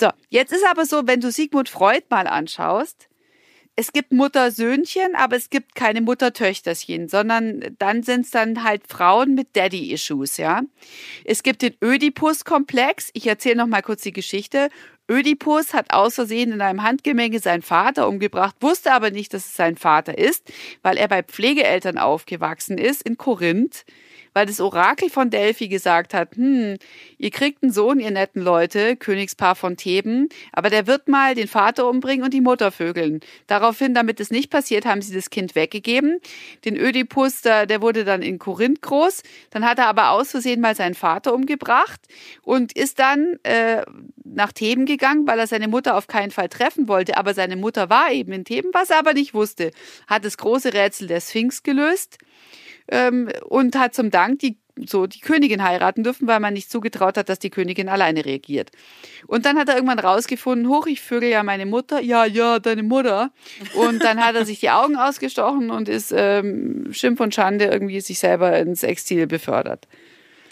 [0.00, 3.08] So, jetzt ist aber so, wenn du Sigmund Freud mal anschaust,
[3.76, 9.34] es gibt Mutter-Söhnchen, aber es gibt keine Mutter-Töchterchen, sondern dann sind es dann halt Frauen
[9.34, 10.62] mit Daddy-Issues, ja.
[11.24, 13.10] Es gibt den Ödipus-Komplex.
[13.12, 14.70] Ich erzähle noch mal kurz die Geschichte.
[15.10, 19.54] Ödipus hat aus Versehen in einem Handgemenge seinen Vater umgebracht, wusste aber nicht, dass es
[19.54, 20.50] sein Vater ist,
[20.82, 23.84] weil er bei Pflegeeltern aufgewachsen ist in Korinth
[24.36, 26.76] weil das Orakel von Delphi gesagt hat, hm,
[27.16, 31.48] ihr kriegt einen Sohn, ihr netten Leute, Königspaar von Theben, aber der wird mal den
[31.48, 33.20] Vater umbringen und die Mutter vögeln.
[33.46, 36.20] Daraufhin, damit es nicht passiert, haben sie das Kind weggegeben.
[36.66, 39.22] Den Ödipus, der, der wurde dann in Korinth groß.
[39.48, 42.02] Dann hat er aber aus Versehen mal seinen Vater umgebracht
[42.42, 43.86] und ist dann äh,
[44.22, 47.16] nach Theben gegangen, weil er seine Mutter auf keinen Fall treffen wollte.
[47.16, 49.70] Aber seine Mutter war eben in Theben, was er aber nicht wusste.
[50.06, 52.18] Hat das große Rätsel der Sphinx gelöst
[52.88, 57.16] ähm, und hat zum Dank die so die Königin heiraten dürfen, weil man nicht zugetraut
[57.16, 58.70] hat, dass die Königin alleine reagiert.
[59.26, 62.82] Und dann hat er irgendwann rausgefunden, hoch, ich vögel ja meine Mutter, ja, ja, deine
[62.82, 63.30] Mutter.
[63.74, 68.00] Und dann hat er sich die Augen ausgestochen und ist ähm, Schimpf und Schande irgendwie
[68.00, 69.88] sich selber ins Exil befördert.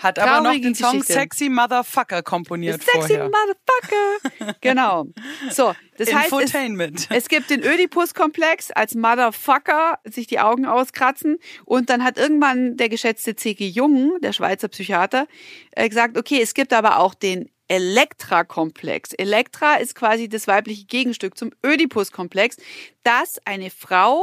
[0.05, 1.15] Hat aber noch den Song Geschichte.
[1.15, 3.31] Sexy Motherfucker komponiert Sexy vorher.
[3.31, 4.57] Motherfucker.
[4.61, 5.07] genau.
[5.51, 7.07] So, das heißt, es, Infotainment.
[7.09, 11.39] es gibt den Ödipus-Komplex als Motherfucker, sich die Augen auskratzen.
[11.65, 13.67] Und dann hat irgendwann der geschätzte C.G.
[13.67, 15.27] Jung, der Schweizer Psychiater,
[15.71, 19.15] äh, gesagt, okay, es gibt aber auch den Elektra-Komplex.
[19.15, 22.59] Elektra ist quasi das weibliche Gegenstück zum Ödipus-Komplex,
[23.05, 24.23] dass eine Frau,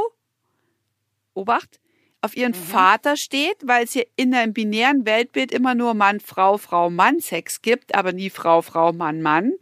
[1.34, 1.81] Obacht,
[2.22, 6.58] auf ihren Vater steht, weil es hier in einem binären Weltbild immer nur Mann, Frau,
[6.58, 9.54] Frau, Mann Sex gibt, aber nie Frau, Frau, Mann, Mann.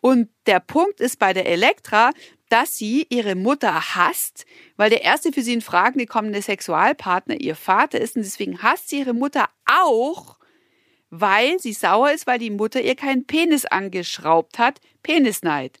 [0.00, 2.10] Und der Punkt ist bei der Elektra,
[2.48, 7.56] dass sie ihre Mutter hasst, weil der erste für sie in Fragen gekommene Sexualpartner ihr
[7.56, 10.38] Vater ist und deswegen hasst sie ihre Mutter auch,
[11.10, 14.80] weil sie sauer ist, weil die Mutter ihr keinen Penis angeschraubt hat.
[15.02, 15.78] Penisneid.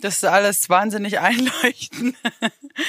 [0.00, 2.16] Das ist alles wahnsinnig einleuchtend.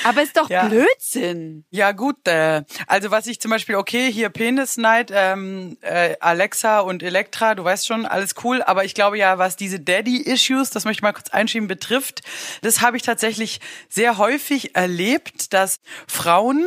[0.05, 0.67] Aber ist doch Ja.
[0.67, 1.65] Blödsinn.
[1.69, 6.79] Ja gut, äh, also was ich zum Beispiel, okay, hier Penis Night, ähm, äh, Alexa
[6.79, 10.85] und Elektra, du weißt schon, alles cool, aber ich glaube ja, was diese Daddy-Issues, das
[10.85, 12.21] möchte ich mal kurz einschieben, betrifft,
[12.61, 16.65] das habe ich tatsächlich sehr häufig erlebt, dass Frauen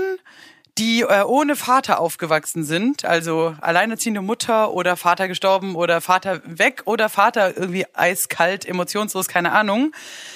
[0.79, 6.83] die äh, ohne Vater aufgewachsen sind, also alleinerziehende Mutter oder Vater gestorben oder Vater weg
[6.87, 9.93] oder Vater irgendwie eiskalt, emotionslos, keine Ahnung,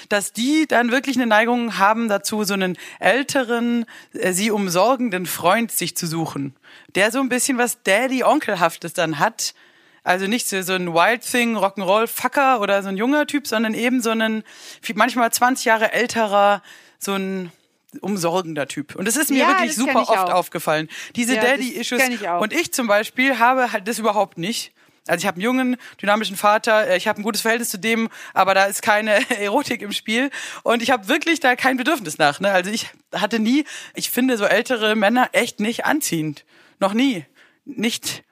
[0.08, 5.72] dass die dann wirklich eine Neigung haben dazu, so einen älteren, äh, sie umsorgenden Freund
[5.72, 6.54] sich zu suchen,
[6.94, 9.54] der so ein bisschen was Daddy-Onkelhaftes dann hat.
[10.04, 14.00] Also nicht so so ein Wild Thing, Rock'n'Roll-Fucker oder so ein junger Typ, sondern eben
[14.00, 14.44] so ein,
[14.94, 16.62] manchmal 20 Jahre älterer,
[16.98, 17.52] so ein
[18.00, 18.94] umsorgender Typ.
[18.96, 20.32] Und das ist mir Ja, wirklich super oft auch.
[20.34, 20.88] aufgefallen.
[21.16, 22.02] Diese Ja, Daddy-Issues.
[22.40, 24.72] Und ich zum Beispiel habe halt das überhaupt nicht.
[25.06, 28.10] Also ich habe einen jungen, dynamischen Vater, äh, ich habe ein gutes Verhältnis zu dem,
[28.34, 30.30] aber da ist keine Erotik im Spiel
[30.64, 32.40] und ich habe wirklich da kein Bedürfnis nach.
[32.40, 32.50] Ne?
[32.52, 36.44] Also ich hatte nie, ich finde so ältere Männer echt nicht anziehend.
[36.78, 37.24] Noch nie.
[37.64, 38.22] Nicht,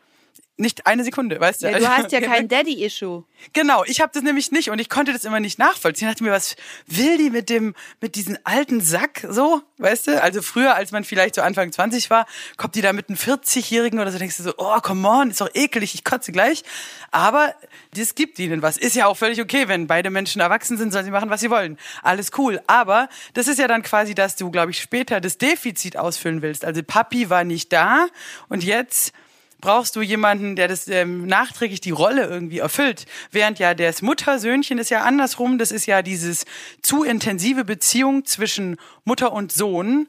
[0.59, 1.71] nicht eine Sekunde, weißt du?
[1.71, 3.25] Ja, du hast ja kein Daddy-Issue.
[3.53, 6.09] Genau, ich habe das nämlich nicht und ich konnte das immer nicht nachvollziehen.
[6.09, 10.23] Ich dachte mir, was will die mit dem mit diesem alten Sack so, weißt du?
[10.23, 14.01] Also früher, als man vielleicht so Anfang 20 war, kommt die da mit einem 40-jährigen
[14.01, 16.65] oder so, denkst du so, oh, come on, ist doch ekelig, ich kotze gleich.
[17.11, 17.55] Aber
[17.95, 18.79] das gibt ihnen was.
[18.79, 21.51] Ist ja auch völlig okay, wenn beide Menschen erwachsen sind, sollen sie machen, was sie
[21.51, 21.79] wollen.
[22.03, 25.99] Alles cool, aber das ist ja dann quasi, dass du, glaube ich, später das Defizit
[25.99, 26.65] ausfüllen willst.
[26.65, 28.07] Also Papi war nicht da
[28.49, 29.13] und jetzt
[29.61, 33.07] brauchst du jemanden, der das ähm, nachträglich die Rolle irgendwie erfüllt.
[33.31, 36.45] Während ja das Muttersöhnchen ist ja andersrum, das ist ja dieses
[36.83, 40.09] zu intensive Beziehung zwischen Mutter und Sohn,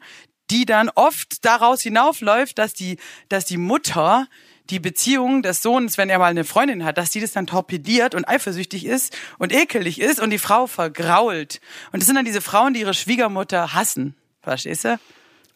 [0.49, 2.97] die dann oft daraus hinaufläuft, dass die,
[3.29, 4.27] dass die Mutter
[4.69, 8.15] die Beziehung des Sohnes, wenn er mal eine Freundin hat, dass die das dann torpediert
[8.15, 11.61] und eifersüchtig ist und ekelig ist und die Frau vergrault.
[11.91, 14.15] Und das sind dann diese Frauen, die ihre Schwiegermutter hassen.
[14.41, 14.99] Verstehst du?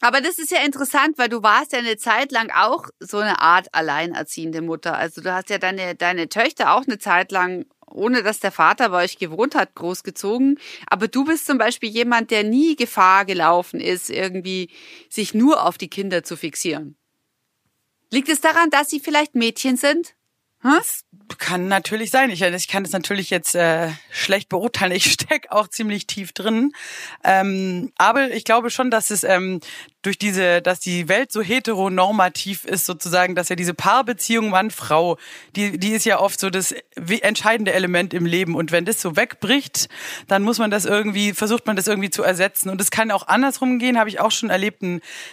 [0.02, 3.40] Aber das ist ja interessant, weil du warst ja eine Zeit lang auch so eine
[3.40, 4.98] Art alleinerziehende Mutter.
[4.98, 8.88] Also du hast ja deine, deine Töchter auch eine Zeit lang, ohne dass der Vater
[8.88, 10.58] bei euch gewohnt hat, großgezogen.
[10.88, 14.70] Aber du bist zum Beispiel jemand, der nie Gefahr gelaufen ist, irgendwie
[15.08, 16.96] sich nur auf die Kinder zu fixieren.
[18.10, 20.16] Liegt es daran, dass sie vielleicht Mädchen sind?
[20.62, 20.80] Hm?
[21.38, 22.30] Kann natürlich sein.
[22.30, 24.92] Ich, ich kann das natürlich jetzt äh, schlecht beurteilen.
[24.92, 26.72] Ich steck auch ziemlich tief drin.
[27.24, 29.60] Ähm, aber ich glaube schon, dass es ähm,
[30.02, 35.16] durch diese, dass die Welt so heteronormativ ist, sozusagen, dass ja diese Paarbeziehung Mann-Frau,
[35.54, 38.56] die, die ist ja oft so das entscheidende Element im Leben.
[38.56, 39.88] Und wenn das so wegbricht,
[40.26, 42.68] dann muss man das irgendwie, versucht man das irgendwie zu ersetzen.
[42.68, 44.82] Und es kann auch andersrum gehen, habe ich auch schon erlebt.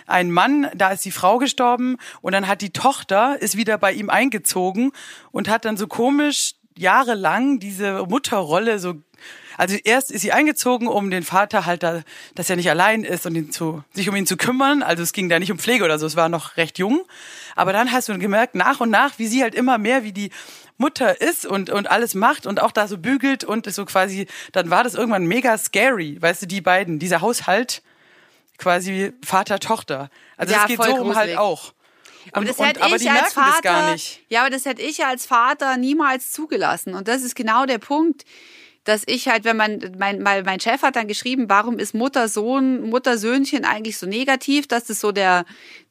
[0.05, 3.91] Ein Mann, da ist die Frau gestorben und dann hat die Tochter, ist wieder bei
[3.91, 4.91] ihm eingezogen
[5.31, 8.95] und hat dann so komisch jahrelang diese Mutterrolle so
[9.59, 12.01] also erst ist sie eingezogen, um den Vater halt da,
[12.33, 14.81] dass er nicht allein ist und ihn zu, sich um ihn zu kümmern.
[14.81, 17.01] Also es ging da nicht um Pflege oder so, es war noch recht jung.
[17.55, 20.31] Aber dann hast du gemerkt, nach und nach, wie sie halt immer mehr wie die
[20.77, 24.27] Mutter ist und, und alles macht und auch da so bügelt und ist so quasi,
[24.53, 27.81] dann war das irgendwann mega scary, weißt du, die beiden, dieser Haushalt,
[28.57, 30.09] quasi Vater, Tochter.
[30.37, 31.37] Also Ja, es geht voll so rum halt gruselig.
[31.37, 31.73] auch.
[32.31, 34.21] Aber Und- das und- hätte aber ich die als merken Vater, das gar nicht.
[34.29, 36.93] ja, aber das hätte ich als Vater niemals zugelassen.
[36.93, 38.23] Und das ist genau der Punkt,
[38.89, 42.89] dass ich halt, wenn man, mein, mein, mein Chef hat dann geschrieben, warum ist Mutter-Sohn,
[42.89, 45.45] Mutter-Söhnchen eigentlich so negativ, dass das so der,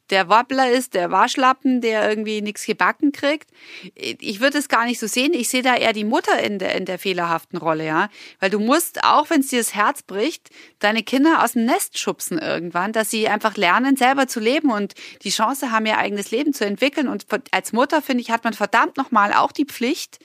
[0.09, 3.49] der Wabbler ist, der Waschlappen, der irgendwie nichts gebacken kriegt.
[3.95, 5.33] Ich würde es gar nicht so sehen.
[5.33, 8.09] Ich sehe da eher die Mutter in der, in der fehlerhaften Rolle, ja.
[8.39, 11.97] Weil du musst, auch wenn es dir das Herz bricht, deine Kinder aus dem Nest
[11.99, 16.31] schubsen irgendwann, dass sie einfach lernen, selber zu leben und die Chance haben, ihr eigenes
[16.31, 17.07] Leben zu entwickeln.
[17.07, 20.19] Und als Mutter, finde ich, hat man verdammt nochmal auch die Pflicht,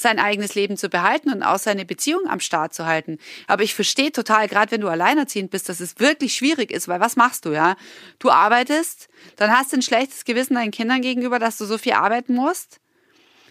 [0.00, 3.18] sein eigenes Leben zu behalten und auch seine Beziehung am Start zu halten.
[3.46, 7.00] Aber ich verstehe total, gerade wenn du alleinerziehend bist, dass es wirklich schwierig ist, weil
[7.00, 7.76] was machst du, ja?
[8.18, 11.92] Du arbeitest, dann hast du ein schlechtes Gewissen deinen Kindern gegenüber, dass du so viel
[11.92, 12.80] arbeiten musst.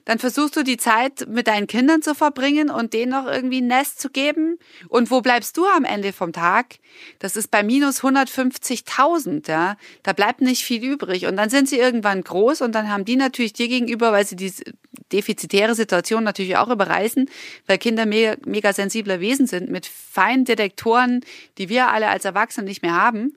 [0.05, 3.67] Dann versuchst du die Zeit mit deinen Kindern zu verbringen und denen noch irgendwie ein
[3.67, 4.57] Nest zu geben.
[4.87, 6.79] Und wo bleibst du am Ende vom Tag?
[7.19, 9.77] Das ist bei minus 150.000, ja.
[10.01, 11.27] Da bleibt nicht viel übrig.
[11.27, 14.35] Und dann sind sie irgendwann groß und dann haben die natürlich dir gegenüber, weil sie
[14.35, 14.63] diese
[15.11, 17.29] defizitäre Situation natürlich auch überreißen,
[17.67, 21.21] weil Kinder mega, mega sensibler Wesen sind mit feinen Detektoren,
[21.57, 23.33] die wir alle als Erwachsene nicht mehr haben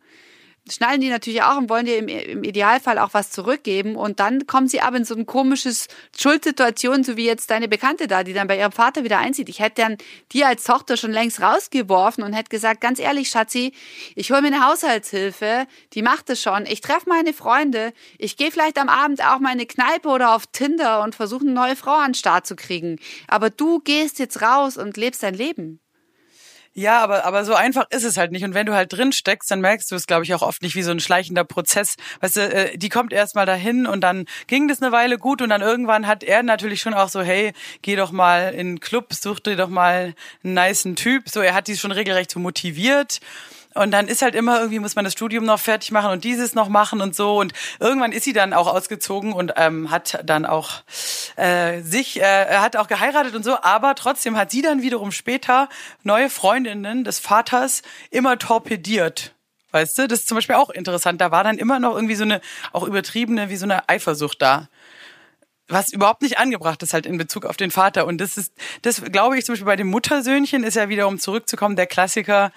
[0.70, 3.96] schnallen die natürlich auch und wollen dir im, im Idealfall auch was zurückgeben.
[3.96, 8.06] Und dann kommen sie aber in so ein komisches Schuldsituation, so wie jetzt deine Bekannte
[8.06, 9.48] da, die dann bei ihrem Vater wieder einzieht.
[9.48, 9.96] Ich hätte dann
[10.32, 13.72] die als Tochter schon längst rausgeworfen und hätte gesagt, ganz ehrlich, Schatzi,
[14.14, 16.66] ich hole mir eine Haushaltshilfe, die macht es schon.
[16.66, 20.34] Ich treffe meine Freunde, ich gehe vielleicht am Abend auch mal in eine Kneipe oder
[20.34, 22.98] auf Tinder und versuche eine neue Frau an den Start zu kriegen.
[23.26, 25.81] Aber du gehst jetzt raus und lebst dein Leben.
[26.74, 28.44] Ja, aber, aber so einfach ist es halt nicht.
[28.44, 30.74] Und wenn du halt drin steckst, dann merkst du es, glaube ich, auch oft nicht
[30.74, 31.96] wie so ein schleichender Prozess.
[32.20, 35.42] Weißt du, äh, die kommt erst mal dahin und dann ging das eine Weile gut
[35.42, 38.80] und dann irgendwann hat er natürlich schon auch so, hey, geh doch mal in den
[38.80, 41.28] Club, such dir doch mal einen nicen Typ.
[41.28, 43.20] So, er hat die schon regelrecht so motiviert.
[43.74, 46.54] Und dann ist halt immer irgendwie, muss man das Studium noch fertig machen und dieses
[46.54, 47.38] noch machen und so.
[47.38, 50.82] Und irgendwann ist sie dann auch ausgezogen und ähm, hat dann auch
[51.36, 53.56] äh, sich, äh, hat auch geheiratet und so.
[53.62, 55.68] Aber trotzdem hat sie dann wiederum später
[56.02, 59.34] neue Freundinnen des Vaters immer torpediert.
[59.70, 61.20] Weißt du, das ist zum Beispiel auch interessant.
[61.20, 64.68] Da war dann immer noch irgendwie so eine, auch übertriebene, wie so eine Eifersucht da
[65.68, 68.06] was überhaupt nicht angebracht ist halt in Bezug auf den Vater.
[68.06, 71.18] Und das ist, das glaube ich zum Beispiel bei dem Muttersöhnchen ist ja wieder, um
[71.18, 72.52] zurückzukommen, der Klassiker,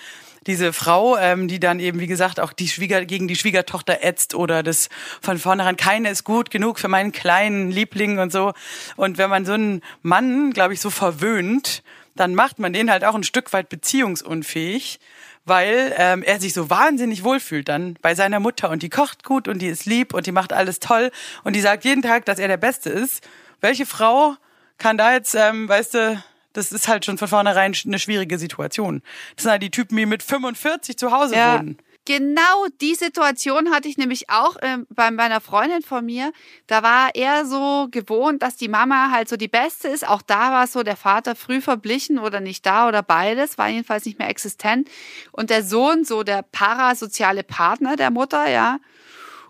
[0.47, 4.35] diese Frau, ähm, die dann eben, wie gesagt, auch die Schwieger gegen die Schwiegertochter ätzt
[4.35, 4.89] oder das
[5.21, 8.53] von vornherein, keine ist gut genug für meinen kleinen Liebling und so.
[8.95, 11.83] Und wenn man so einen Mann, glaube ich, so verwöhnt,
[12.15, 14.99] dann macht man den halt auch ein Stück weit beziehungsunfähig,
[15.43, 19.47] weil ähm, er sich so wahnsinnig wohlfühlt dann bei seiner Mutter und die kocht gut
[19.47, 21.11] und die ist lieb und die macht alles toll
[21.43, 23.27] und die sagt jeden Tag, dass er der Beste ist.
[23.61, 24.35] Welche Frau
[24.77, 26.23] kann da jetzt, ähm, weißt du,
[26.57, 29.01] das ist halt schon von vornherein eine schwierige Situation.
[29.35, 31.59] Das sind halt die Typen, die mit 45 zu Hause Ja.
[31.59, 31.77] wohnen.
[32.07, 36.31] Genau die Situation hatte ich nämlich auch ähm, bei meiner Freundin von mir.
[36.67, 40.07] Da war er so gewohnt, dass die Mama halt so die Beste ist.
[40.07, 43.69] Auch da war es so, der Vater früh verblichen oder nicht da oder beides, war
[43.69, 44.87] jedenfalls nicht mehr existent.
[45.31, 48.77] Und der Sohn so der parasoziale Partner der Mutter, ja.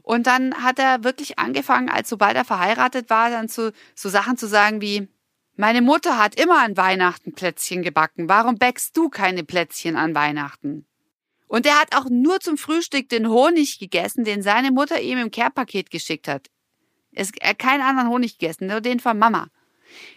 [0.02, 4.38] Und dann hat er wirklich angefangen, als sobald er verheiratet war, dann zu so Sachen
[4.38, 5.10] zu sagen wie,
[5.56, 8.28] meine Mutter hat immer an Weihnachten Plätzchen gebacken.
[8.28, 10.86] Warum bäckst du keine Plätzchen an Weihnachten?
[11.48, 15.32] Und er hat auch nur zum Frühstück den Honig gegessen, den seine Mutter ihm im
[15.32, 16.50] Care-Paket geschickt hat.
[17.12, 19.48] Er hat keinen anderen Honig gegessen, nur den von Mama.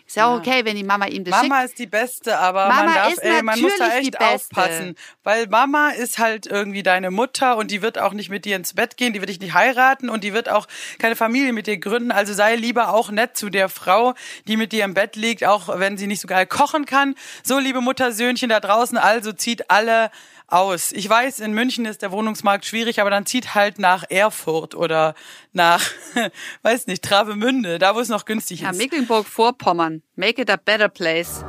[0.09, 1.69] Ist ja, auch okay, wenn die Mama ihm das Mama schickt.
[1.69, 5.91] ist die Beste, aber Mama man darf, ey, man muss da echt aufpassen, weil Mama
[5.91, 9.13] ist halt irgendwie deine Mutter und die wird auch nicht mit dir ins Bett gehen,
[9.13, 10.67] die wird dich nicht heiraten und die wird auch
[10.99, 12.11] keine Familie mit dir gründen.
[12.11, 14.15] Also sei lieber auch nett zu der Frau,
[14.47, 17.15] die mit dir im Bett liegt, auch wenn sie nicht so geil kochen kann.
[17.45, 20.11] So, liebe Muttersöhnchen da draußen, also zieht alle
[20.47, 20.93] aus.
[20.93, 25.15] Ich weiß, in München ist der Wohnungsmarkt schwierig, aber dann zieht halt nach Erfurt oder
[25.53, 25.85] nach,
[26.63, 28.79] weiß nicht, Travemünde, da wo es noch günstig Ja, ist.
[28.79, 29.98] Mecklenburg-Vorpommern.
[30.17, 31.45] Make it a better place.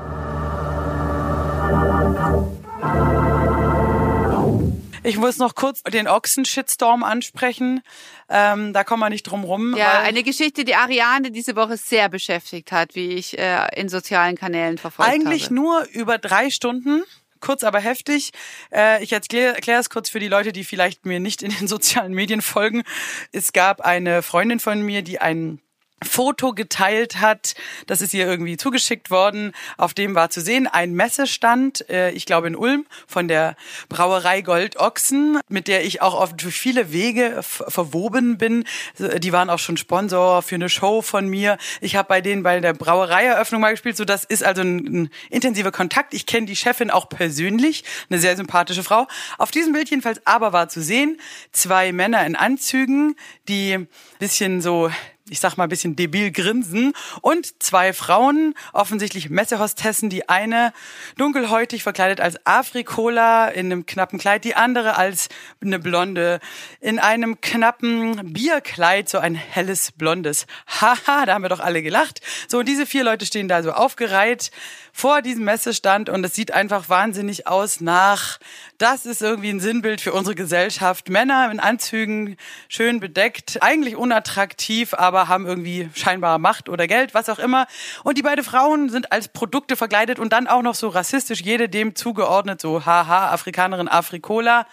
[5.04, 7.82] Ich muss noch kurz den Ochsen-Shitstorm ansprechen.
[8.30, 9.76] Ähm, da kommen wir nicht drum rum.
[9.78, 14.36] Ja, eine Geschichte, die Ariane diese Woche sehr beschäftigt hat, wie ich äh, in sozialen
[14.36, 15.56] Kanälen verfolgt eigentlich habe.
[15.56, 17.04] nur über drei Stunden.
[17.40, 18.32] Kurz, aber heftig.
[18.72, 21.68] Äh, ich erkläre erklär es kurz für die Leute, die vielleicht mir nicht in den
[21.70, 22.84] sozialen Medien folgen.
[23.32, 25.62] Es gab eine Freundin von mir, die einen
[26.04, 27.56] Foto geteilt hat,
[27.88, 29.54] das ist ihr irgendwie zugeschickt worden.
[29.78, 33.56] Auf dem war zu sehen ein Messestand, äh, ich glaube in Ulm, von der
[33.90, 38.66] Brauerei Gold Ochsen, mit der ich auch auf viele Wege verwoben bin.
[38.98, 41.58] Die waren auch schon Sponsor für eine Show von mir.
[41.82, 43.98] Ich habe bei denen bei der Brauereieröffnung mal gespielt.
[43.98, 46.14] So, das ist also ein, ein intensiver Kontakt.
[46.14, 49.08] Ich kenne die Chefin auch persönlich, eine sehr sympathische Frau.
[49.38, 51.20] Auf diesem Bild jedenfalls aber war zu sehen
[51.52, 53.16] zwei Männer in Anzügen,
[53.48, 53.88] die
[54.20, 54.92] bisschen so
[55.30, 60.74] ich sag mal ein bisschen debil grinsen und zwei Frauen, offensichtlich Messehostessen, die eine
[61.18, 65.30] dunkelhäutig verkleidet als Afrikola in einem knappen Kleid, die andere als
[65.62, 66.40] eine Blonde
[66.80, 70.46] in einem knappen Bierkleid, so ein helles blondes.
[70.68, 72.22] Haha, da haben wir doch alle gelacht.
[72.48, 74.52] So, und diese vier Leute stehen da so aufgereiht
[74.92, 78.40] vor diesem Messestand und es sieht einfach wahnsinnig aus nach,
[78.80, 81.10] das ist irgendwie ein Sinnbild für unsere Gesellschaft.
[81.10, 82.38] Männer in Anzügen,
[82.70, 87.68] schön bedeckt, eigentlich unattraktiv, aber haben irgendwie scheinbare Macht oder Geld, was auch immer.
[88.04, 91.68] Und die beiden Frauen sind als Produkte verkleidet und dann auch noch so rassistisch, jede
[91.68, 94.66] dem zugeordnet, so haha, Afrikanerin, Afrikola.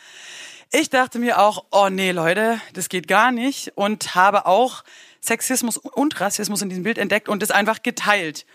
[0.70, 4.84] Ich dachte mir auch, oh nee, Leute, das geht gar nicht und habe auch
[5.20, 8.46] Sexismus und Rassismus in diesem Bild entdeckt und es einfach geteilt.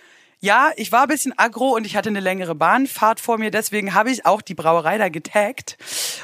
[0.44, 3.94] Ja, ich war ein bisschen aggro und ich hatte eine längere Bahnfahrt vor mir, deswegen
[3.94, 5.78] habe ich auch die Brauerei da getaggt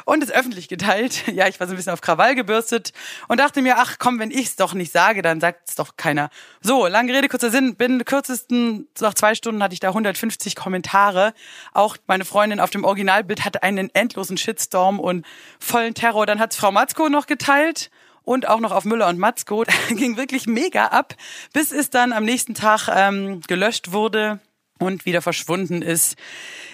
[0.05, 1.23] und es öffentlich geteilt.
[1.37, 2.93] Ja, ich war so ein bisschen auf Krawall gebürstet
[3.27, 5.97] und dachte mir, ach komm, wenn ich es doch nicht sage, dann sagt es doch
[5.97, 6.31] keiner.
[6.61, 11.35] So, lange Rede, kurzer Sinn, binnen kürzesten, nach zwei Stunden hatte ich da 150 Kommentare.
[11.73, 15.27] Auch meine Freundin auf dem Originalbild hatte einen endlosen Shitstorm und
[15.59, 16.25] vollen Terror.
[16.25, 17.91] Dann hat's Frau Matzko noch geteilt
[18.27, 19.63] und auch noch auf Müller und Matzko.
[19.89, 21.15] ging wirklich mega ab,
[21.53, 24.41] bis es dann am nächsten Tag ähm, gelöscht wurde
[24.79, 26.17] und wieder verschwunden ist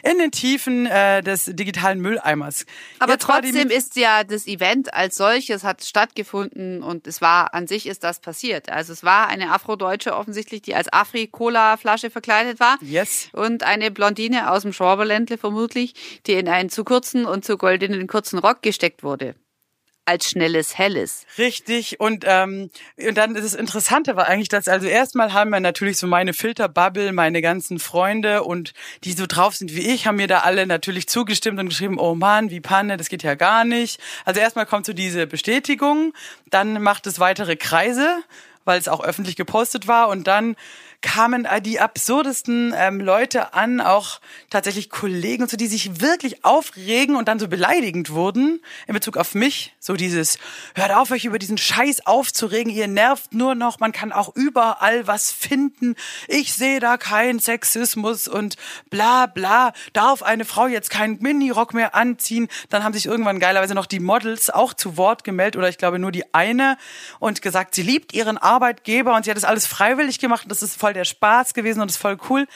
[0.01, 2.65] in den Tiefen äh, des digitalen Mülleimers.
[2.99, 7.67] Aber Jetzt trotzdem ist ja das Event als solches hat stattgefunden und es war an
[7.67, 8.69] sich ist das passiert.
[8.69, 12.77] Also es war eine Afrodeutsche offensichtlich, die als Afri-Cola-Flasche verkleidet war.
[12.81, 13.29] Yes.
[13.31, 15.93] Und eine Blondine aus dem Schwaberländle vermutlich,
[16.25, 19.35] die in einen zu kurzen und zu goldenen kurzen Rock gesteckt wurde.
[20.05, 21.25] Als schnelles Helles.
[21.37, 21.99] Richtig.
[22.01, 25.97] Und, ähm, und dann ist das Interessante war eigentlich, dass also erstmal haben wir natürlich
[25.97, 28.73] so meine Filterbubble, meine ganzen Freunde und
[29.05, 32.15] die so drauf sind wie ich, haben mir da alle natürlich zugestimmt und geschrieben, oh
[32.15, 34.01] Mann, wie Panne, das geht ja gar nicht.
[34.25, 36.13] Also erstmal kommt so diese Bestätigung,
[36.49, 38.23] dann macht es weitere Kreise,
[38.65, 40.55] weil es auch öffentlich gepostet war und dann
[41.03, 47.15] kamen die absurdesten ähm, Leute an, auch tatsächlich Kollegen und so, die sich wirklich aufregen
[47.15, 49.75] und dann so beleidigend wurden in Bezug auf mich.
[49.79, 50.39] So dieses,
[50.75, 55.05] hört auf, euch über diesen Scheiß aufzuregen, ihr nervt nur noch, man kann auch überall
[55.05, 55.95] was finden.
[56.29, 58.55] Ich sehe da keinen Sexismus und
[58.89, 59.73] bla bla.
[59.91, 62.47] Darf eine Frau jetzt keinen Minirock mehr anziehen?
[62.69, 65.99] Dann haben sich irgendwann geilerweise noch die Models auch zu Wort gemeldet oder ich glaube
[65.99, 66.77] nur die eine
[67.19, 70.63] und gesagt, sie liebt ihren Arbeitgeber und sie hat das alles freiwillig gemacht und das
[70.63, 72.47] ist voll der Spaß gewesen und ist voll cool.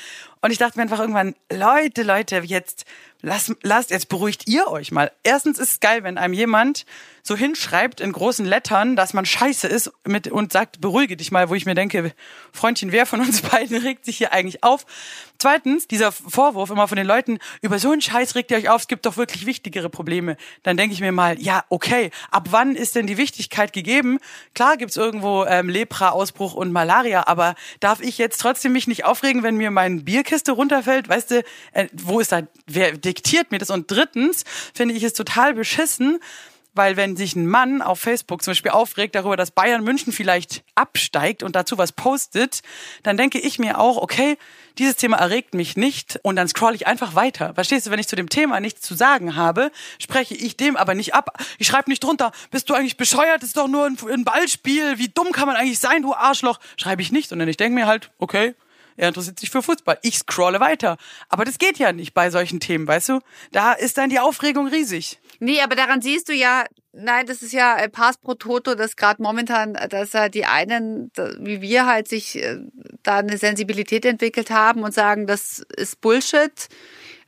[0.41, 2.85] Und ich dachte mir einfach irgendwann, Leute, Leute, jetzt
[3.21, 5.11] lasst, lasst, jetzt beruhigt ihr euch mal.
[5.23, 6.85] Erstens ist es geil, wenn einem jemand
[7.27, 11.49] so hinschreibt in großen Lettern, dass man scheiße ist mit, und sagt, beruhige dich mal,
[11.49, 12.13] wo ich mir denke,
[12.53, 14.85] Freundchen, wer von uns beiden regt sich hier eigentlich auf?
[15.39, 18.81] Zweitens, dieser Vorwurf immer von den Leuten, über so einen Scheiß regt ihr euch auf,
[18.81, 20.37] es gibt doch wirklich wichtigere Probleme.
[20.63, 24.19] Dann denke ich mir mal, ja, okay, ab wann ist denn die Wichtigkeit gegeben?
[24.55, 29.43] Klar gibt's irgendwo ähm, Lepra-Ausbruch und Malaria, aber darf ich jetzt trotzdem mich nicht aufregen,
[29.43, 31.09] wenn mir meine Bierkiste runterfällt?
[31.09, 31.43] Weißt du,
[31.73, 33.69] äh, wo ist da, wer diktiert mir das?
[33.69, 34.43] Und drittens
[34.73, 36.19] finde ich es total beschissen,
[36.77, 40.63] weil wenn sich ein Mann auf Facebook zum Beispiel aufregt darüber, dass Bayern München vielleicht
[40.75, 42.61] absteigt und dazu was postet,
[43.03, 44.37] dann denke ich mir auch, okay,
[44.77, 47.55] dieses Thema erregt mich nicht und dann scroll ich einfach weiter.
[47.55, 50.93] Verstehst du, wenn ich zu dem Thema nichts zu sagen habe, spreche ich dem aber
[50.93, 51.43] nicht ab.
[51.57, 54.99] Ich schreibe nicht drunter, bist du eigentlich bescheuert, das ist doch nur ein, ein Ballspiel,
[54.99, 56.59] wie dumm kann man eigentlich sein, du Arschloch.
[56.77, 58.53] Schreibe ich nicht, sondern ich denke mir halt, okay,
[58.97, 59.99] er interessiert sich für Fußball.
[60.01, 60.97] Ich scrolle weiter.
[61.29, 63.19] Aber das geht ja nicht bei solchen Themen, weißt du?
[63.51, 65.19] Da ist dann die Aufregung riesig.
[65.39, 68.95] Nee, aber daran siehst du ja, nein, das ist ja äh, Pass pro Toto, dass
[68.95, 72.57] gerade momentan, äh, dass die einen, wie wir halt sich äh,
[73.03, 76.67] da eine Sensibilität entwickelt haben und sagen, das ist Bullshit.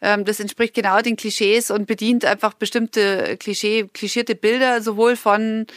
[0.02, 5.68] Ähm, das entspricht genau den Klischees und bedient einfach bestimmte Klischee, klischierte Bilder, sowohl von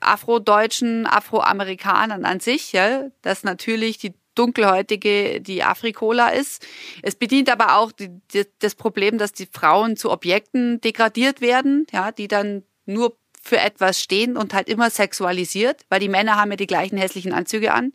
[0.00, 6.66] Afrodeutschen, Afroamerikanern an sich, ja, dass natürlich die dunkelhäutige die Afrikola ist.
[7.02, 11.86] Es bedient aber auch die, die, das Problem, dass die Frauen zu Objekten degradiert werden,
[11.92, 16.50] ja, die dann nur für etwas stehen und halt immer sexualisiert, weil die Männer haben
[16.50, 17.92] ja die gleichen hässlichen Anzüge an.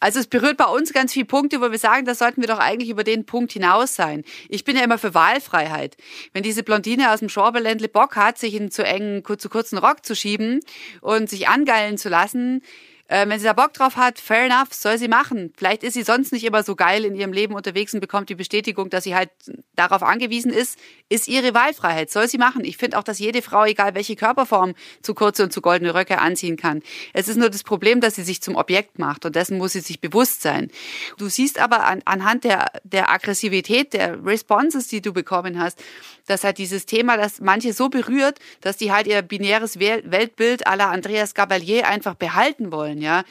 [0.00, 2.58] Also es berührt bei uns ganz viele Punkte, wo wir sagen, da sollten wir doch
[2.58, 4.24] eigentlich über den Punkt hinaus sein.
[4.48, 5.96] Ich bin ja immer für Wahlfreiheit.
[6.32, 10.04] Wenn diese Blondine aus dem Schorbeländle Bock hat, sich in zu engen, zu kurzen Rock
[10.04, 10.60] zu schieben
[11.00, 12.62] und sich angeilen zu lassen,
[13.08, 15.52] äh, wenn sie da Bock drauf hat, fair enough, soll sie machen.
[15.56, 18.34] Vielleicht ist sie sonst nicht immer so geil in ihrem Leben unterwegs und bekommt die
[18.34, 19.30] Bestätigung, dass sie halt
[19.74, 20.78] darauf angewiesen ist,
[21.08, 22.64] ist ihre Wahlfreiheit, soll sie machen.
[22.64, 26.18] Ich finde auch, dass jede Frau, egal welche Körperform, zu kurze und zu goldene Röcke
[26.18, 26.82] anziehen kann.
[27.12, 29.80] Es ist nur das Problem, dass sie sich zum Objekt macht und dessen muss sie
[29.80, 30.70] sich bewusst sein.
[31.18, 35.82] Du siehst aber an, anhand der, der Aggressivität, der Responses, die du bekommen hast,
[36.26, 40.90] dass halt dieses Thema, das manche so berührt, dass die halt ihr binäres Weltbild la
[40.90, 43.24] Andreas Gabalier einfach behalten wollen, ja.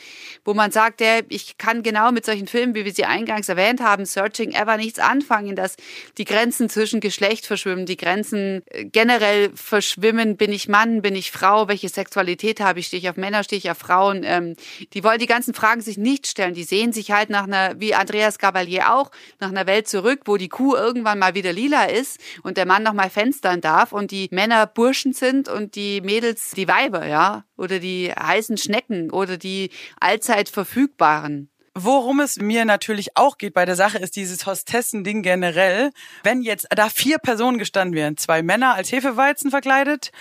[0.43, 3.81] Wo man sagt, ja, ich kann genau mit solchen Filmen, wie wir sie eingangs erwähnt
[3.81, 5.75] haben, Searching Ever nichts anfangen, dass
[6.17, 11.31] die Grenzen zwischen Geschlecht verschwimmen, die Grenzen äh, generell verschwimmen, bin ich Mann, bin ich
[11.31, 14.55] Frau, welche Sexualität habe ich, stehe ich auf Männer, stehe ich auf Frauen, ähm,
[14.93, 17.93] die wollen die ganzen Fragen sich nicht stellen, die sehen sich halt nach einer, wie
[17.93, 22.19] Andreas Gabalier auch, nach einer Welt zurück, wo die Kuh irgendwann mal wieder lila ist
[22.43, 26.51] und der Mann noch mal fenstern darf und die Männer Burschen sind und die Mädels
[26.51, 31.49] die Weiber, ja, oder die heißen Schnecken oder die allzeit verfügbaren.
[31.77, 35.91] Worum es mir natürlich auch geht bei der Sache, ist dieses Hostessen-Ding generell.
[36.23, 40.13] Wenn jetzt da vier Personen gestanden wären, zwei Männer als Hefeweizen verkleidet,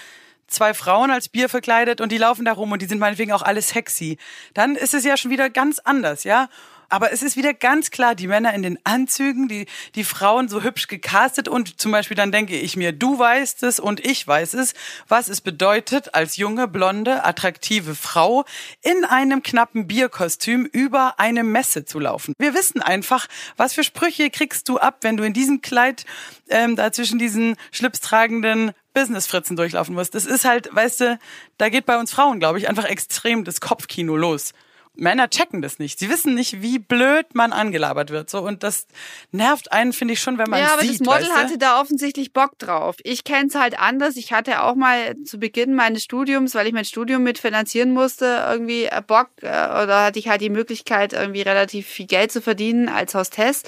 [0.48, 3.42] zwei Frauen als Bier verkleidet und die laufen da rum und die sind meinetwegen auch
[3.42, 4.18] alle sexy,
[4.52, 6.48] dann ist es ja schon wieder ganz anders, ja?
[6.88, 10.62] Aber es ist wieder ganz klar, die Männer in den Anzügen, die, die Frauen so
[10.62, 14.54] hübsch gecastet und zum Beispiel dann denke ich mir, du weißt es und ich weiß
[14.54, 14.74] es,
[15.08, 18.44] was es bedeutet, als junge, blonde, attraktive Frau
[18.82, 22.34] in einem knappen Bierkostüm über eine Messe zu laufen.
[22.38, 23.26] Wir wissen einfach,
[23.56, 26.04] was für Sprüche kriegst du ab, wenn du in diesem Kleid
[26.48, 30.14] ähm, da zwischen diesen schlipstragenden Business-Fritzen durchlaufen musst.
[30.14, 31.18] Das ist halt, weißt du,
[31.58, 34.52] da geht bei uns Frauen, glaube ich, einfach extrem das Kopfkino los.
[34.96, 35.98] Männer checken das nicht.
[35.98, 38.30] Sie wissen nicht, wie blöd man angelabert wird.
[38.30, 38.86] So und das
[39.32, 41.00] nervt einen, finde ich schon, wenn man ja, aber sieht.
[41.00, 41.34] das Model weißt du?
[41.34, 42.96] hatte da offensichtlich Bock drauf.
[43.02, 44.16] Ich kenne es halt anders.
[44.16, 48.84] Ich hatte auch mal zu Beginn meines Studiums, weil ich mein Studium mitfinanzieren musste, irgendwie
[48.84, 52.88] äh, Bock äh, oder hatte ich halt die Möglichkeit, irgendwie relativ viel Geld zu verdienen
[52.88, 53.62] als Hostess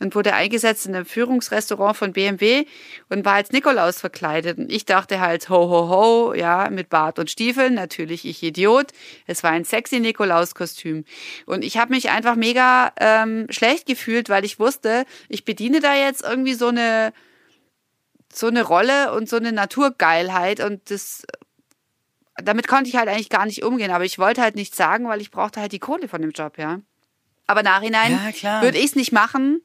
[0.00, 2.66] und wurde eingesetzt in einem Führungsrestaurant von BMW
[3.08, 4.58] und war als Nikolaus verkleidet.
[4.58, 8.92] Und ich dachte halt, ho, ho, ho, ja, mit Bart und Stiefeln, natürlich ich Idiot.
[9.26, 11.04] Es war ein sexy Nikolaus-Kostüm.
[11.46, 15.94] Und ich habe mich einfach mega ähm, schlecht gefühlt, weil ich wusste, ich bediene da
[15.94, 17.12] jetzt irgendwie so eine
[18.30, 21.24] so eine Rolle und so eine Naturgeilheit und das
[22.36, 25.20] damit konnte ich halt eigentlich gar nicht umgehen, aber ich wollte halt nichts sagen, weil
[25.20, 26.80] ich brauchte halt die Kohle von dem Job, ja.
[27.46, 29.62] Aber nachhinein Ja, würde ich es nicht machen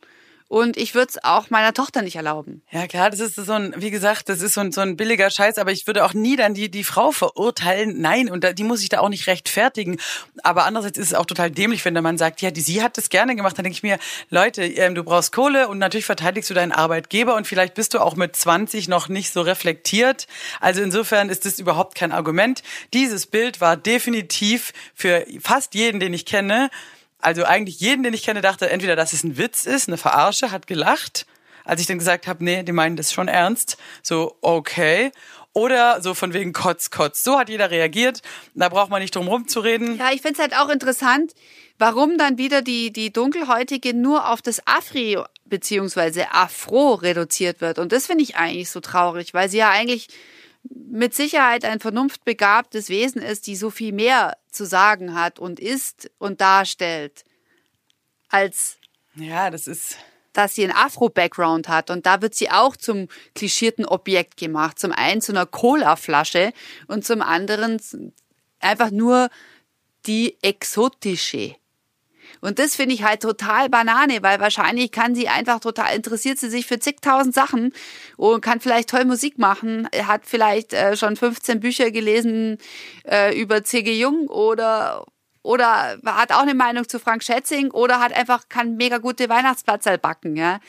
[0.54, 2.62] und ich würde es auch meiner Tochter nicht erlauben.
[2.70, 5.32] Ja, klar, das ist so ein, wie gesagt, das ist so ein, so ein billiger
[5.32, 8.00] Scheiß, aber ich würde auch nie dann die, die Frau verurteilen.
[8.00, 9.98] Nein, und da, die muss ich da auch nicht rechtfertigen.
[10.44, 13.00] Aber andererseits ist es auch total dämlich, wenn der Mann sagt, ja, die, sie hat
[13.00, 13.58] das gerne gemacht.
[13.58, 13.98] Dann denke ich mir,
[14.30, 18.00] Leute, ähm, du brauchst Kohle und natürlich verteidigst du deinen Arbeitgeber und vielleicht bist du
[18.00, 20.28] auch mit 20 noch nicht so reflektiert.
[20.62, 22.62] Also insofern ist das überhaupt kein Argument.
[22.94, 26.70] Dieses Bild war definitiv für fast jeden, den ich kenne,
[27.24, 30.52] also eigentlich jeden, den ich kenne, dachte entweder, dass es ein Witz ist, eine Verarsche,
[30.52, 31.26] hat gelacht.
[31.66, 33.78] Als ich dann gesagt habe, nee, die meinen das schon ernst.
[34.02, 35.12] So, okay.
[35.54, 37.24] Oder so von wegen Kotz, Kotz.
[37.24, 38.22] So hat jeder reagiert.
[38.54, 39.98] Da braucht man nicht drum rumzureden.
[39.98, 41.34] Ja, ich finde es halt auch interessant,
[41.78, 47.80] warum dann wieder die, die Dunkelhäutige nur auf das Afri beziehungsweise Afro reduziert wird.
[47.80, 50.08] Und das finde ich eigentlich so traurig, weil sie ja eigentlich
[50.70, 56.12] mit Sicherheit ein vernunftbegabtes Wesen ist, die so viel mehr zu sagen hat und ist
[56.20, 57.26] und darstellt,
[58.30, 58.78] als
[59.16, 59.98] Ja, das ist.
[60.34, 61.90] dass sie einen Afro-Background hat.
[61.90, 64.80] Und da wird sie auch zum klischierten Objekt gemacht.
[64.80, 66.54] Zum einen zu einer Cola-Flasche
[66.88, 67.80] und zum anderen
[68.60, 69.30] einfach nur
[70.06, 71.56] die exotische.
[72.42, 76.50] Und das finde ich halt total Banane, weil wahrscheinlich kann sie einfach total, interessiert sie
[76.50, 77.74] sich für zigtausend Sachen
[78.18, 82.58] und kann vielleicht toll Musik machen, hat vielleicht äh, schon 15 Bücher gelesen
[83.08, 83.98] äh, über C.G.
[83.98, 85.06] Jung oder,
[85.42, 89.98] oder hat auch eine Meinung zu Frank Schätzing oder hat einfach, kann mega gute Weihnachtsplatzerl
[89.98, 90.60] backen, ja.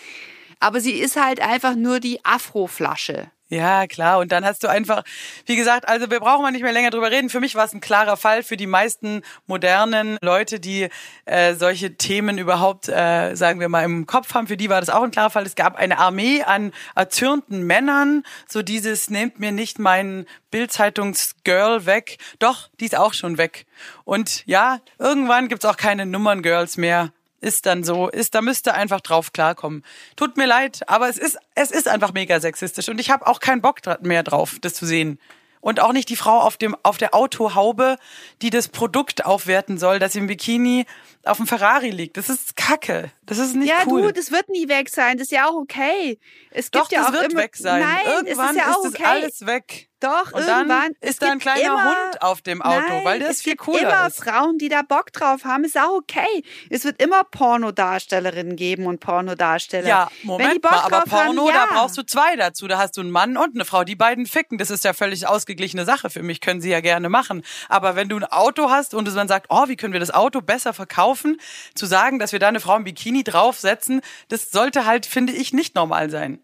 [0.61, 3.31] Aber sie ist halt einfach nur die Afro-Flasche.
[3.51, 4.21] Ja, klar.
[4.21, 5.05] Und dann hast du einfach,
[5.45, 7.29] wie gesagt, also wir brauchen mal nicht mehr länger drüber reden.
[7.29, 10.89] Für mich war es ein klarer Fall für die meisten modernen Leute, die
[11.27, 14.47] äh, solche Themen überhaupt, äh, sagen wir mal, im Kopf haben.
[14.47, 15.45] Für die war das auch ein klarer Fall.
[15.45, 18.23] Es gab eine Armee an erzürnten Männern.
[18.49, 22.17] So dieses, nehmt mir nicht mein Bildzeitungs-Girl weg.
[22.39, 23.67] Doch, die ist auch schon weg.
[24.05, 27.13] Und ja, irgendwann gibt's auch keine Nummern-Girls mehr
[27.45, 29.85] ist dann so, ist, da müsste einfach drauf klarkommen.
[30.17, 33.39] Tut mir leid, aber es ist, es ist einfach mega sexistisch und ich habe auch
[33.39, 35.19] keinen Bock mehr drauf, das zu sehen.
[35.61, 37.97] Und auch nicht die Frau auf dem, auf der Autohaube,
[38.43, 40.85] die das Produkt aufwerten soll, das im Bikini
[41.25, 42.19] auf dem Ferrari liegt.
[42.19, 43.11] Das ist Kacke.
[43.27, 44.03] Das ist nicht Ja, cool.
[44.03, 45.17] du, das wird nie weg sein.
[45.17, 46.19] Das ist ja auch okay.
[46.51, 47.81] Es gibt Doch, ja das auch wird immer, weg sein.
[47.83, 49.05] Nein, Irgendwann es ist ja auch das okay.
[49.05, 49.89] alles weg.
[50.01, 50.69] Doch, Und irgendwann.
[50.69, 53.31] dann Es ist da ein gibt kleiner immer, Hund auf dem Auto, Nein, weil der
[53.31, 54.23] es ist viel gibt cooler immer ist.
[54.23, 56.45] Frauen, die da Bock drauf haben, ist auch okay.
[56.69, 59.89] Es wird immer Pornodarstellerinnen geben und Pornodarsteller.
[59.89, 61.67] Ja, Wenn die Moment Bock mal, aber drauf haben, Porno, ja.
[61.71, 62.67] da brauchst du zwei dazu.
[62.69, 64.59] Da hast du einen Mann und eine Frau, die beiden ficken.
[64.59, 67.43] Das ist ja völlig ausgeglichene Sache für mich, können sie ja gerne machen.
[67.71, 70.43] Aber wenn du ein Auto hast und man sagt, oh, wie können wir das Auto
[70.43, 71.39] besser verkaufen,
[71.75, 75.53] zu sagen, dass wir da eine Frau im Bikini draufsetzen, das sollte halt, finde ich,
[75.53, 76.41] nicht normal sein.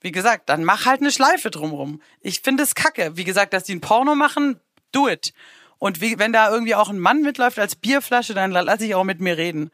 [0.00, 2.00] Wie gesagt, dann mach halt eine Schleife drumrum.
[2.20, 3.16] Ich finde es kacke.
[3.16, 4.58] Wie gesagt, dass die ein Porno machen,
[4.92, 5.34] do it.
[5.78, 9.04] Und wie, wenn da irgendwie auch ein Mann mitläuft als Bierflasche, dann lass ich auch
[9.04, 9.70] mit mir reden.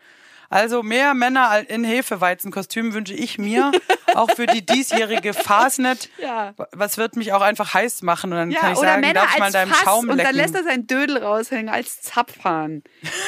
[0.50, 3.72] Also mehr Männer in Hefeweizenkostümen wünsche ich mir,
[4.14, 6.08] auch für die diesjährige Fastnet.
[6.18, 6.54] Ja.
[6.72, 9.14] Was wird mich auch einfach heiß machen und dann Ja, kann ich oder sagen, Männer
[9.14, 10.28] darf ich mal deinem Fass Schaum und lecken.
[10.28, 12.82] dann lässt er seinen Dödel raushängen als Zapfhahn.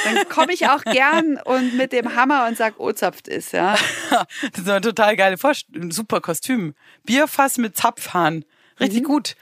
[0.04, 3.76] Dann komme ich auch gern und mit dem Hammer und sag, oh, zapft ist, ja.
[4.10, 6.74] das ist eine total geile Vorst ein super Kostüm.
[7.04, 8.44] Bierfass mit Zapfhahn.
[8.80, 9.34] Richtig gut.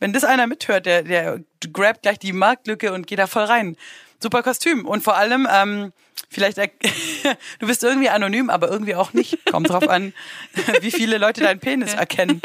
[0.00, 1.40] Wenn das einer mithört, der, der
[1.72, 3.76] grabt gleich die Marktlücke und geht da voll rein.
[4.22, 4.86] Super Kostüm.
[4.86, 5.92] Und vor allem, ähm,
[6.30, 6.58] vielleicht,
[7.58, 9.44] du bist irgendwie anonym, aber irgendwie auch nicht.
[9.50, 10.12] Kommt drauf an,
[10.80, 12.40] wie viele Leute deinen Penis erkennen.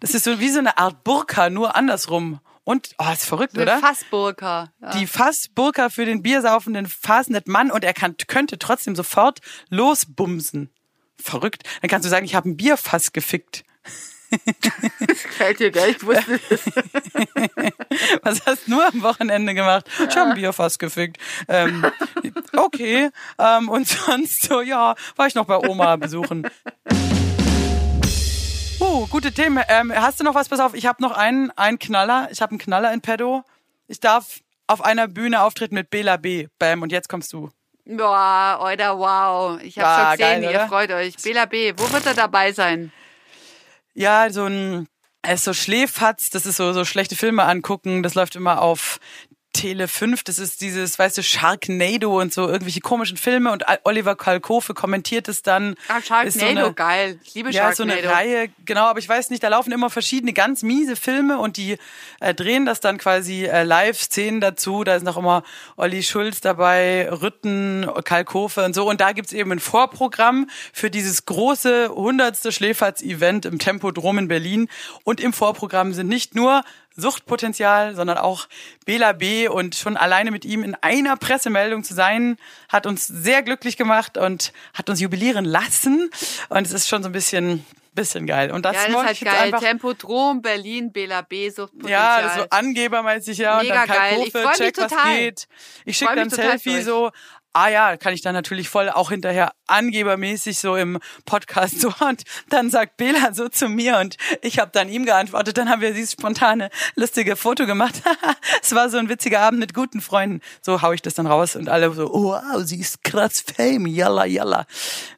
[0.00, 2.40] Das ist so wie so eine Art Burka, nur andersrum.
[2.64, 3.78] Und, oh, ist verrückt, Eine oder?
[3.78, 4.72] Fassburka.
[4.80, 4.90] Ja.
[4.92, 10.70] die Fassburka für den biersaufenden Fasnet Mann und er kann, könnte trotzdem sofort losbumsen.
[11.22, 11.62] Verrückt.
[11.82, 13.64] Dann kannst du sagen, ich habe ein Bierfass gefickt.
[15.00, 15.90] gefällt dir, gell?
[15.90, 16.40] Ich wusste
[18.22, 19.86] Was hast du nur am Wochenende gemacht?
[20.08, 21.18] Ich habe ein Bierfass gefickt.
[21.48, 21.84] Ähm,
[22.56, 23.10] okay.
[23.38, 26.48] Ähm, und sonst so, ja, war ich noch bei Oma besuchen.
[28.80, 29.62] Oh, gute Themen.
[29.68, 30.48] Ähm, hast du noch was?
[30.48, 32.28] Pass auf, ich habe noch einen, einen Knaller.
[32.30, 33.44] Ich habe einen Knaller in Pedo.
[33.86, 36.48] Ich darf auf einer Bühne auftreten mit Bela B.
[36.58, 37.50] Bam, und jetzt kommst du.
[37.86, 39.60] Boah, Alter, wow.
[39.62, 41.16] Ich hab's Ja, schon gesehen, geil, ihr freut euch.
[41.22, 42.92] Bela B., wo wird er dabei sein?
[43.96, 44.88] Ja, so ein,
[45.22, 48.98] er ist so Schläfatz, das ist so, so schlechte Filme angucken, das läuft immer auf
[49.54, 54.16] Tele 5, das ist dieses, weißt du, Sharknado und so irgendwelche komischen Filme und Oliver
[54.16, 55.76] Kalkofe kommentiert es dann.
[55.88, 57.18] Ah, Sharknado, so eine, geil.
[57.24, 58.08] Ich liebe ja, so Sharknado.
[58.08, 61.56] eine Reihe, genau, aber ich weiß nicht, da laufen immer verschiedene ganz miese Filme und
[61.56, 61.78] die
[62.20, 64.84] äh, drehen das dann quasi äh, Live-Szenen dazu.
[64.84, 65.44] Da ist noch immer
[65.76, 68.88] Olli Schulz dabei, Rütten, Kalkofe und so.
[68.88, 74.68] Und da gibt's eben ein Vorprogramm für dieses große hundertste Schläferz-Event im Tempodrom in Berlin.
[75.04, 76.62] Und im Vorprogramm sind nicht nur
[76.96, 78.48] Suchtpotenzial, sondern auch
[78.84, 79.48] Bela B.
[79.48, 82.36] Und schon alleine mit ihm in einer Pressemeldung zu sein,
[82.68, 86.10] hat uns sehr glücklich gemacht und hat uns jubilieren lassen.
[86.48, 87.64] Und es ist schon so ein bisschen
[87.94, 88.50] bisschen geil.
[88.50, 89.44] Und das, ja, das ist ich halt geil.
[89.46, 92.22] einfach Tempodrom, Berlin, Bela B, Suchtpotenzial.
[92.22, 93.62] ja, so angebermäßig, ja.
[93.62, 93.98] Mega und dann geil.
[93.98, 95.16] Kai Ich Kofe, freu mich check, was total.
[95.18, 95.48] geht.
[95.84, 97.10] Ich schicke dann mich Selfie so.
[97.56, 102.24] Ah ja, kann ich dann natürlich voll auch hinterher angebermäßig so im Podcast so und
[102.50, 105.94] dann sagt Bela so zu mir und ich habe dann ihm geantwortet, dann haben wir
[105.94, 108.02] dieses spontane lustige Foto gemacht.
[108.62, 110.40] es war so ein witziger Abend mit guten Freunden.
[110.62, 114.26] So hau ich das dann raus und alle so, wow, sie ist krass Fame, yalla
[114.26, 114.66] yalla.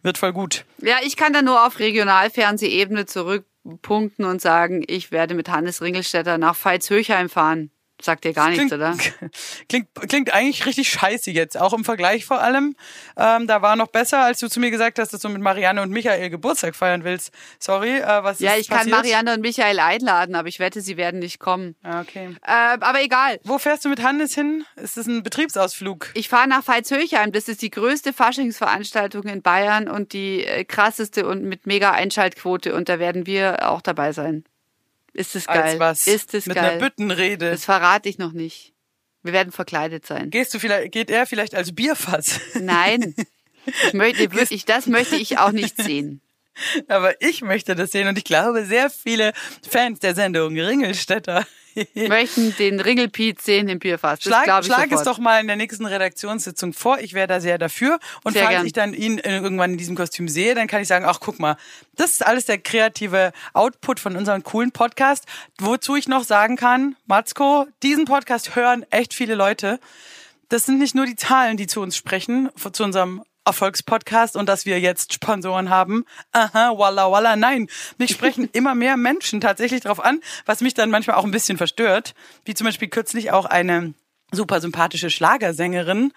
[0.03, 0.66] Wird voll gut.
[0.82, 6.37] Ja, ich kann da nur auf Regionalfernsehebene zurückpunkten und sagen, ich werde mit Hannes Ringelstetter
[6.37, 7.70] nach Veitshöchheim fahren.
[8.01, 8.94] Sagt dir gar nichts, klingt, oder?
[9.68, 12.76] Klingt, klingt eigentlich richtig scheiße jetzt, auch im Vergleich vor allem.
[13.16, 15.80] Ähm, da war noch besser, als du zu mir gesagt hast, dass du mit Marianne
[15.80, 17.32] und Michael Geburtstag feiern willst.
[17.59, 18.97] Sorry, äh, was Ja, ist ich kann passiert?
[18.97, 21.74] Marianne und Michael einladen, aber ich wette, sie werden nicht kommen.
[21.82, 22.36] Ah, okay.
[22.47, 23.40] Äh, aber egal.
[23.44, 24.64] Wo fährst du mit Hannes hin?
[24.76, 26.11] Ist das ein Betriebsausflug?
[26.14, 27.32] Ich fahre nach Veitshöchheim.
[27.32, 32.74] Das ist die größte Faschingsveranstaltung in Bayern und die äh, krasseste und mit mega Einschaltquote.
[32.74, 34.44] Und da werden wir auch dabei sein.
[35.16, 35.80] Ist es geil?
[36.04, 36.64] Ist es mit geil?
[36.64, 37.50] einer Büttenrede.
[37.50, 38.74] Das verrate ich noch nicht.
[39.22, 40.30] Wir werden verkleidet sein.
[40.30, 42.40] Gehst du vielleicht, geht er vielleicht als Bierfass?
[42.60, 43.14] Nein.
[43.64, 46.20] Ich möchte wirklich, das möchte ich auch nicht sehen.
[46.88, 49.32] Aber ich möchte das sehen und ich glaube, sehr viele
[49.68, 51.46] Fans der Sendung Ringelstädter
[51.95, 54.20] Möchten den Ringelpiet sehen im Bierfass.
[54.20, 56.99] Das Schlag, ich schlag es doch mal in der nächsten Redaktionssitzung vor.
[56.99, 57.99] Ich wäre da sehr dafür.
[58.24, 58.66] Und Sehr falls gern.
[58.66, 61.39] ich dann ihn äh, irgendwann in diesem Kostüm sehe, dann kann ich sagen, ach guck
[61.39, 61.57] mal,
[61.95, 65.24] das ist alles der kreative Output von unserem coolen Podcast.
[65.59, 69.79] Wozu ich noch sagen kann, Matzko, diesen Podcast hören echt viele Leute.
[70.49, 74.66] Das sind nicht nur die Zahlen, die zu uns sprechen, zu unserem Erfolgspodcast und dass
[74.66, 76.05] wir jetzt Sponsoren haben.
[76.32, 77.68] Aha, walla walla, nein.
[77.99, 81.57] Mich sprechen immer mehr Menschen tatsächlich drauf an, was mich dann manchmal auch ein bisschen
[81.57, 82.14] verstört.
[82.44, 83.94] Wie zum Beispiel kürzlich auch eine
[84.32, 86.12] super sympathische Schlagersängerin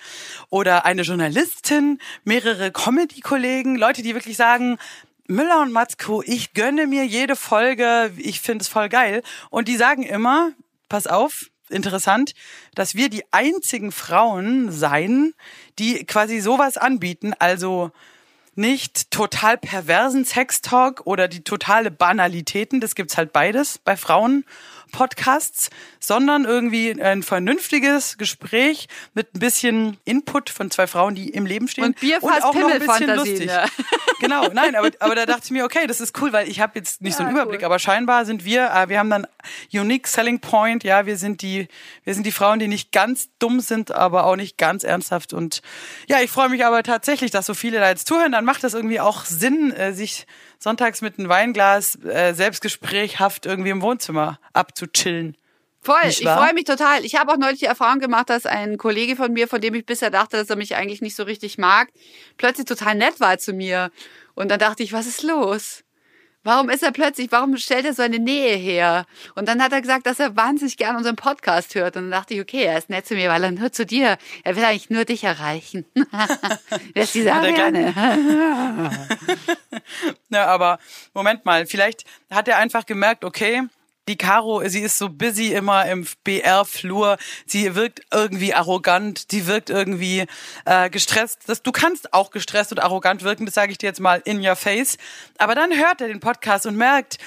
[0.49, 4.77] oder eine Journalistin, mehrere Comedy-Kollegen, Leute, die wirklich sagen,
[5.27, 9.21] Müller und Matzko, ich gönne mir jede Folge, ich finde es voll geil.
[9.51, 10.51] Und die sagen immer,
[10.89, 12.34] pass auf, interessant,
[12.76, 15.34] dass wir die einzigen Frauen seien,
[15.78, 17.91] die quasi sowas anbieten, also
[18.55, 24.43] nicht total perversen Sextalk oder die totale Banalitäten, das gibt's halt beides bei Frauen
[24.91, 25.69] Podcasts,
[25.99, 31.67] sondern irgendwie ein vernünftiges Gespräch mit ein bisschen Input von zwei Frauen, die im Leben
[31.67, 33.45] stehen Und Bierfass auch noch ein bisschen lustig.
[33.45, 33.65] ja.
[34.21, 36.77] Genau, nein, aber, aber da dachte ich mir, okay, das ist cool, weil ich habe
[36.77, 37.67] jetzt nicht so einen Ja, Überblick, cool.
[37.67, 39.25] aber scheinbar sind wir, äh, wir haben dann
[39.71, 41.69] unique selling point, ja, wir sind die,
[42.03, 45.61] wir sind die Frauen, die nicht ganz dumm sind, aber auch nicht ganz ernsthaft und
[46.09, 48.73] ja, ich freue mich aber tatsächlich, dass so viele da jetzt zuhören, dann macht das
[48.73, 50.27] irgendwie auch Sinn, äh, sich
[50.60, 55.36] sonntags mit einem Weinglas äh, selbstgesprächhaft irgendwie im Wohnzimmer abzuchillen.
[55.82, 57.05] Voll, ich freue mich total.
[57.05, 59.86] Ich habe auch neulich die Erfahrung gemacht, dass ein Kollege von mir, von dem ich
[59.86, 61.88] bisher dachte, dass er mich eigentlich nicht so richtig mag,
[62.38, 63.89] plötzlich total nett war zu mir.
[64.36, 65.84] Und dann dachte ich, was ist los?
[66.43, 69.05] Warum ist er plötzlich, warum stellt er so eine Nähe her?
[69.35, 71.97] Und dann hat er gesagt, dass er wahnsinnig gern unseren Podcast hört.
[71.97, 74.17] Und dann dachte ich, okay, er ist nett zu mir, weil er nur zu dir,
[74.45, 75.85] er will eigentlich nur dich erreichen.
[76.93, 78.91] Wer ist dieser er Ariane?
[80.29, 80.79] Ja, aber
[81.13, 83.63] Moment mal, vielleicht hat er einfach gemerkt, okay,
[84.10, 89.70] die Caro, sie ist so busy immer im BR-Flur, sie wirkt irgendwie arrogant, sie wirkt
[89.70, 90.26] irgendwie
[90.66, 91.43] äh, gestresst.
[91.45, 94.45] Das, du kannst auch gestresst und arrogant wirken, das sage ich dir jetzt mal in
[94.45, 94.97] your face.
[95.38, 97.20] Aber dann hört er den Podcast und merkt,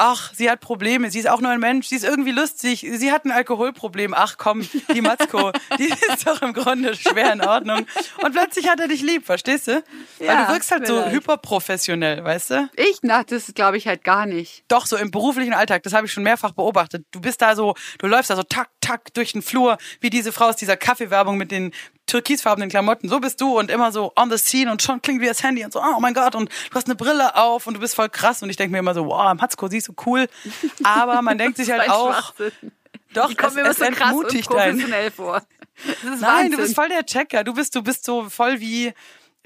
[0.00, 3.12] ach, sie hat Probleme, sie ist auch nur ein Mensch, sie ist irgendwie lustig, sie
[3.12, 7.86] hat ein Alkoholproblem, ach komm, die Matzko, die ist doch im Grunde schwer in Ordnung.
[8.22, 9.82] Und plötzlich hat er dich lieb, verstehst du?
[10.18, 11.14] Weil Ja, du wirkst halt so vielleicht.
[11.16, 12.68] hyperprofessionell, weißt du?
[12.76, 14.64] Ich, na, das glaube ich halt gar nicht.
[14.68, 17.04] Doch, so im beruflichen Alltag, das habe ich schon mehrfach beobachtet.
[17.10, 20.32] Du bist da so, du läufst da so tak, tak durch den Flur, wie diese
[20.32, 21.72] Frau aus dieser Kaffeewerbung mit den
[22.10, 23.08] türkisfarbenen Klamotten.
[23.08, 25.64] So bist du und immer so on the scene und schon klingt wie das Handy
[25.64, 28.08] und so, oh mein Gott, und du hast eine Brille auf und du bist voll
[28.08, 28.42] krass.
[28.42, 30.28] Und ich denke mir immer so, wow, Matzko, siehst du cool.
[30.82, 32.34] Aber man denkt sich halt auch,
[33.12, 35.42] doch, Ich komme es, mir immer es so krass und entmutigt professionell vor.
[36.02, 36.50] Nein, Wahnsinn.
[36.52, 37.44] du bist voll der Checker.
[37.44, 38.92] Du bist, du bist so voll wie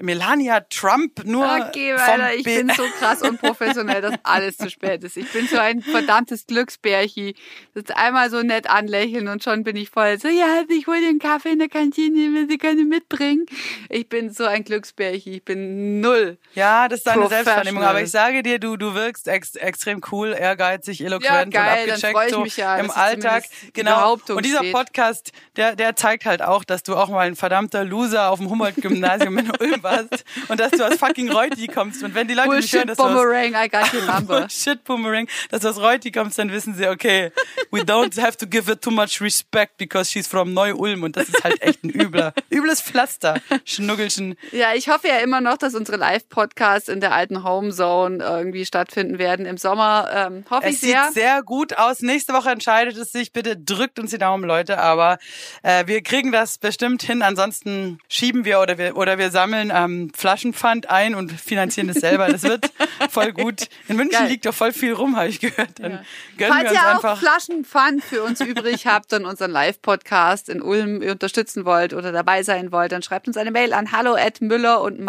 [0.01, 5.03] Melania Trump, nur Okay, Alter, ich B- bin so krass unprofessionell, dass alles zu spät
[5.03, 5.17] ist.
[5.17, 7.35] Ich bin so ein verdammtes Glücksbärchi.
[7.73, 11.09] Das einmal so nett anlächeln und schon bin ich voll so, ja, ich hol dir
[11.09, 13.45] einen Kaffee in der Kantine, will sie können mitbringen.
[13.89, 15.37] Ich bin so ein Glücksbärchi.
[15.37, 16.37] Ich bin null.
[16.53, 17.27] Ja, das ist deine.
[17.27, 17.83] Selbstvernehmung.
[17.83, 22.11] Aber ich sage dir, du, du wirkst ex extrem cool, ehrgeizig, eloquent geil, und dann
[22.11, 23.45] abgecheckt freu ich so mich ja, im Alltag.
[23.73, 24.13] Genau.
[24.29, 24.61] Und dieser.
[24.71, 28.49] Podcast, der, der zeigt halt auch, dass du auch mal ein verdammter Loser auf dem
[28.49, 32.03] Humboldt-Gymnasium in Ulm warst und dass du aus fucking Reuti kommst.
[32.03, 34.39] Und wenn die Leute nicht hören, Bullshit dass du aus Boomerang, I got your number.
[34.41, 37.31] Bullshit Boomerang, dass du aus Reuti kommst, dann wissen sie, okay,
[37.71, 41.29] we don't have to give her too much respect because she's from Neu-Ulm und das
[41.29, 43.39] ist halt echt ein übler, übles Pflaster.
[43.63, 44.35] Schnuggelchen.
[44.51, 49.19] Ja, ich hoffe ja immer noch, dass unsere Live-Podcasts in der alten Homezone irgendwie stattfinden
[49.19, 50.09] werden im Sommer.
[50.13, 51.03] Ähm, hoffe ich Es sehr.
[51.05, 52.01] sieht sehr gut aus.
[52.01, 53.31] Nächste Woche entscheidet es sich.
[53.31, 54.79] Bitte drückt uns die Daumen, Leute.
[54.79, 55.17] Aber
[55.63, 57.21] äh, wir kriegen das bestimmt hin.
[57.21, 62.27] Ansonsten schieben wir oder wir oder wir sammeln ähm, Flaschenpfand ein und finanzieren es selber.
[62.27, 62.71] Das wird
[63.09, 63.67] voll gut.
[63.87, 64.29] In München Geil.
[64.29, 65.79] liegt doch voll viel rum, habe ich gehört.
[65.79, 66.05] Dann
[66.37, 67.19] gönnen Falls wir uns ihr auch einfach.
[67.19, 72.71] Flaschenpfand für uns übrig habt und unseren Live-Podcast in Ulm unterstützen wollt oder dabei sein
[72.71, 74.99] wollt, dann schreibt uns eine Mail an hallo at müller und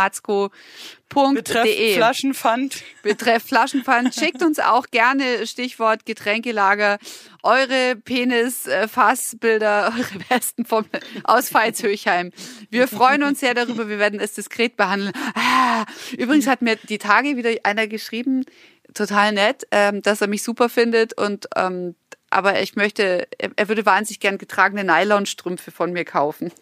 [1.09, 1.95] Betreff matzko.de.
[1.95, 2.83] Flaschenpfand.
[3.03, 4.15] Betreff Flaschenpfand.
[4.15, 6.99] Schickt uns auch gerne Stichwort Getränkelager,
[7.43, 10.85] eure Penis-Fassbilder, eure besten vom
[11.25, 12.33] aus Veitshöchheim.
[12.71, 13.89] Wir freuen uns sehr darüber.
[13.89, 15.13] Wir werden es diskret behandeln.
[15.35, 15.85] Ah,
[16.17, 18.45] übrigens hat mir die Tage wieder einer geschrieben,
[18.95, 21.95] total nett, ähm, dass er mich super findet und ähm,
[22.29, 26.53] aber ich möchte, er, er würde wahnsinnig gern getragene Nylonstrümpfe von mir kaufen.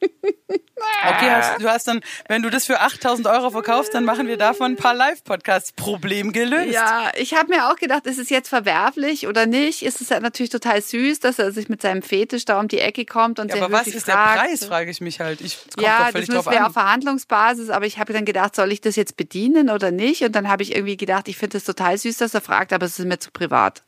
[0.50, 4.36] Okay, hast, du hast dann, wenn du das für 8000 Euro verkaufst, dann machen wir
[4.36, 5.72] davon ein paar Live-Podcasts.
[5.72, 6.72] Problem gelöst.
[6.72, 9.82] Ja, ich habe mir auch gedacht, ist es jetzt verwerflich oder nicht?
[9.82, 13.04] Ist es natürlich total süß, dass er sich mit seinem Fetisch da um die Ecke
[13.04, 14.36] kommt und Ja, aber was ist fragt.
[14.36, 15.40] der Preis, frage ich mich halt.
[15.40, 16.66] Ich kommt Ja, doch das völlig müssen drauf wir an.
[16.66, 20.22] auf Verhandlungsbasis, aber ich habe dann gedacht, soll ich das jetzt bedienen oder nicht?
[20.22, 22.86] Und dann habe ich irgendwie gedacht, ich finde es total süß, dass er fragt, aber
[22.86, 23.82] es ist mir zu privat.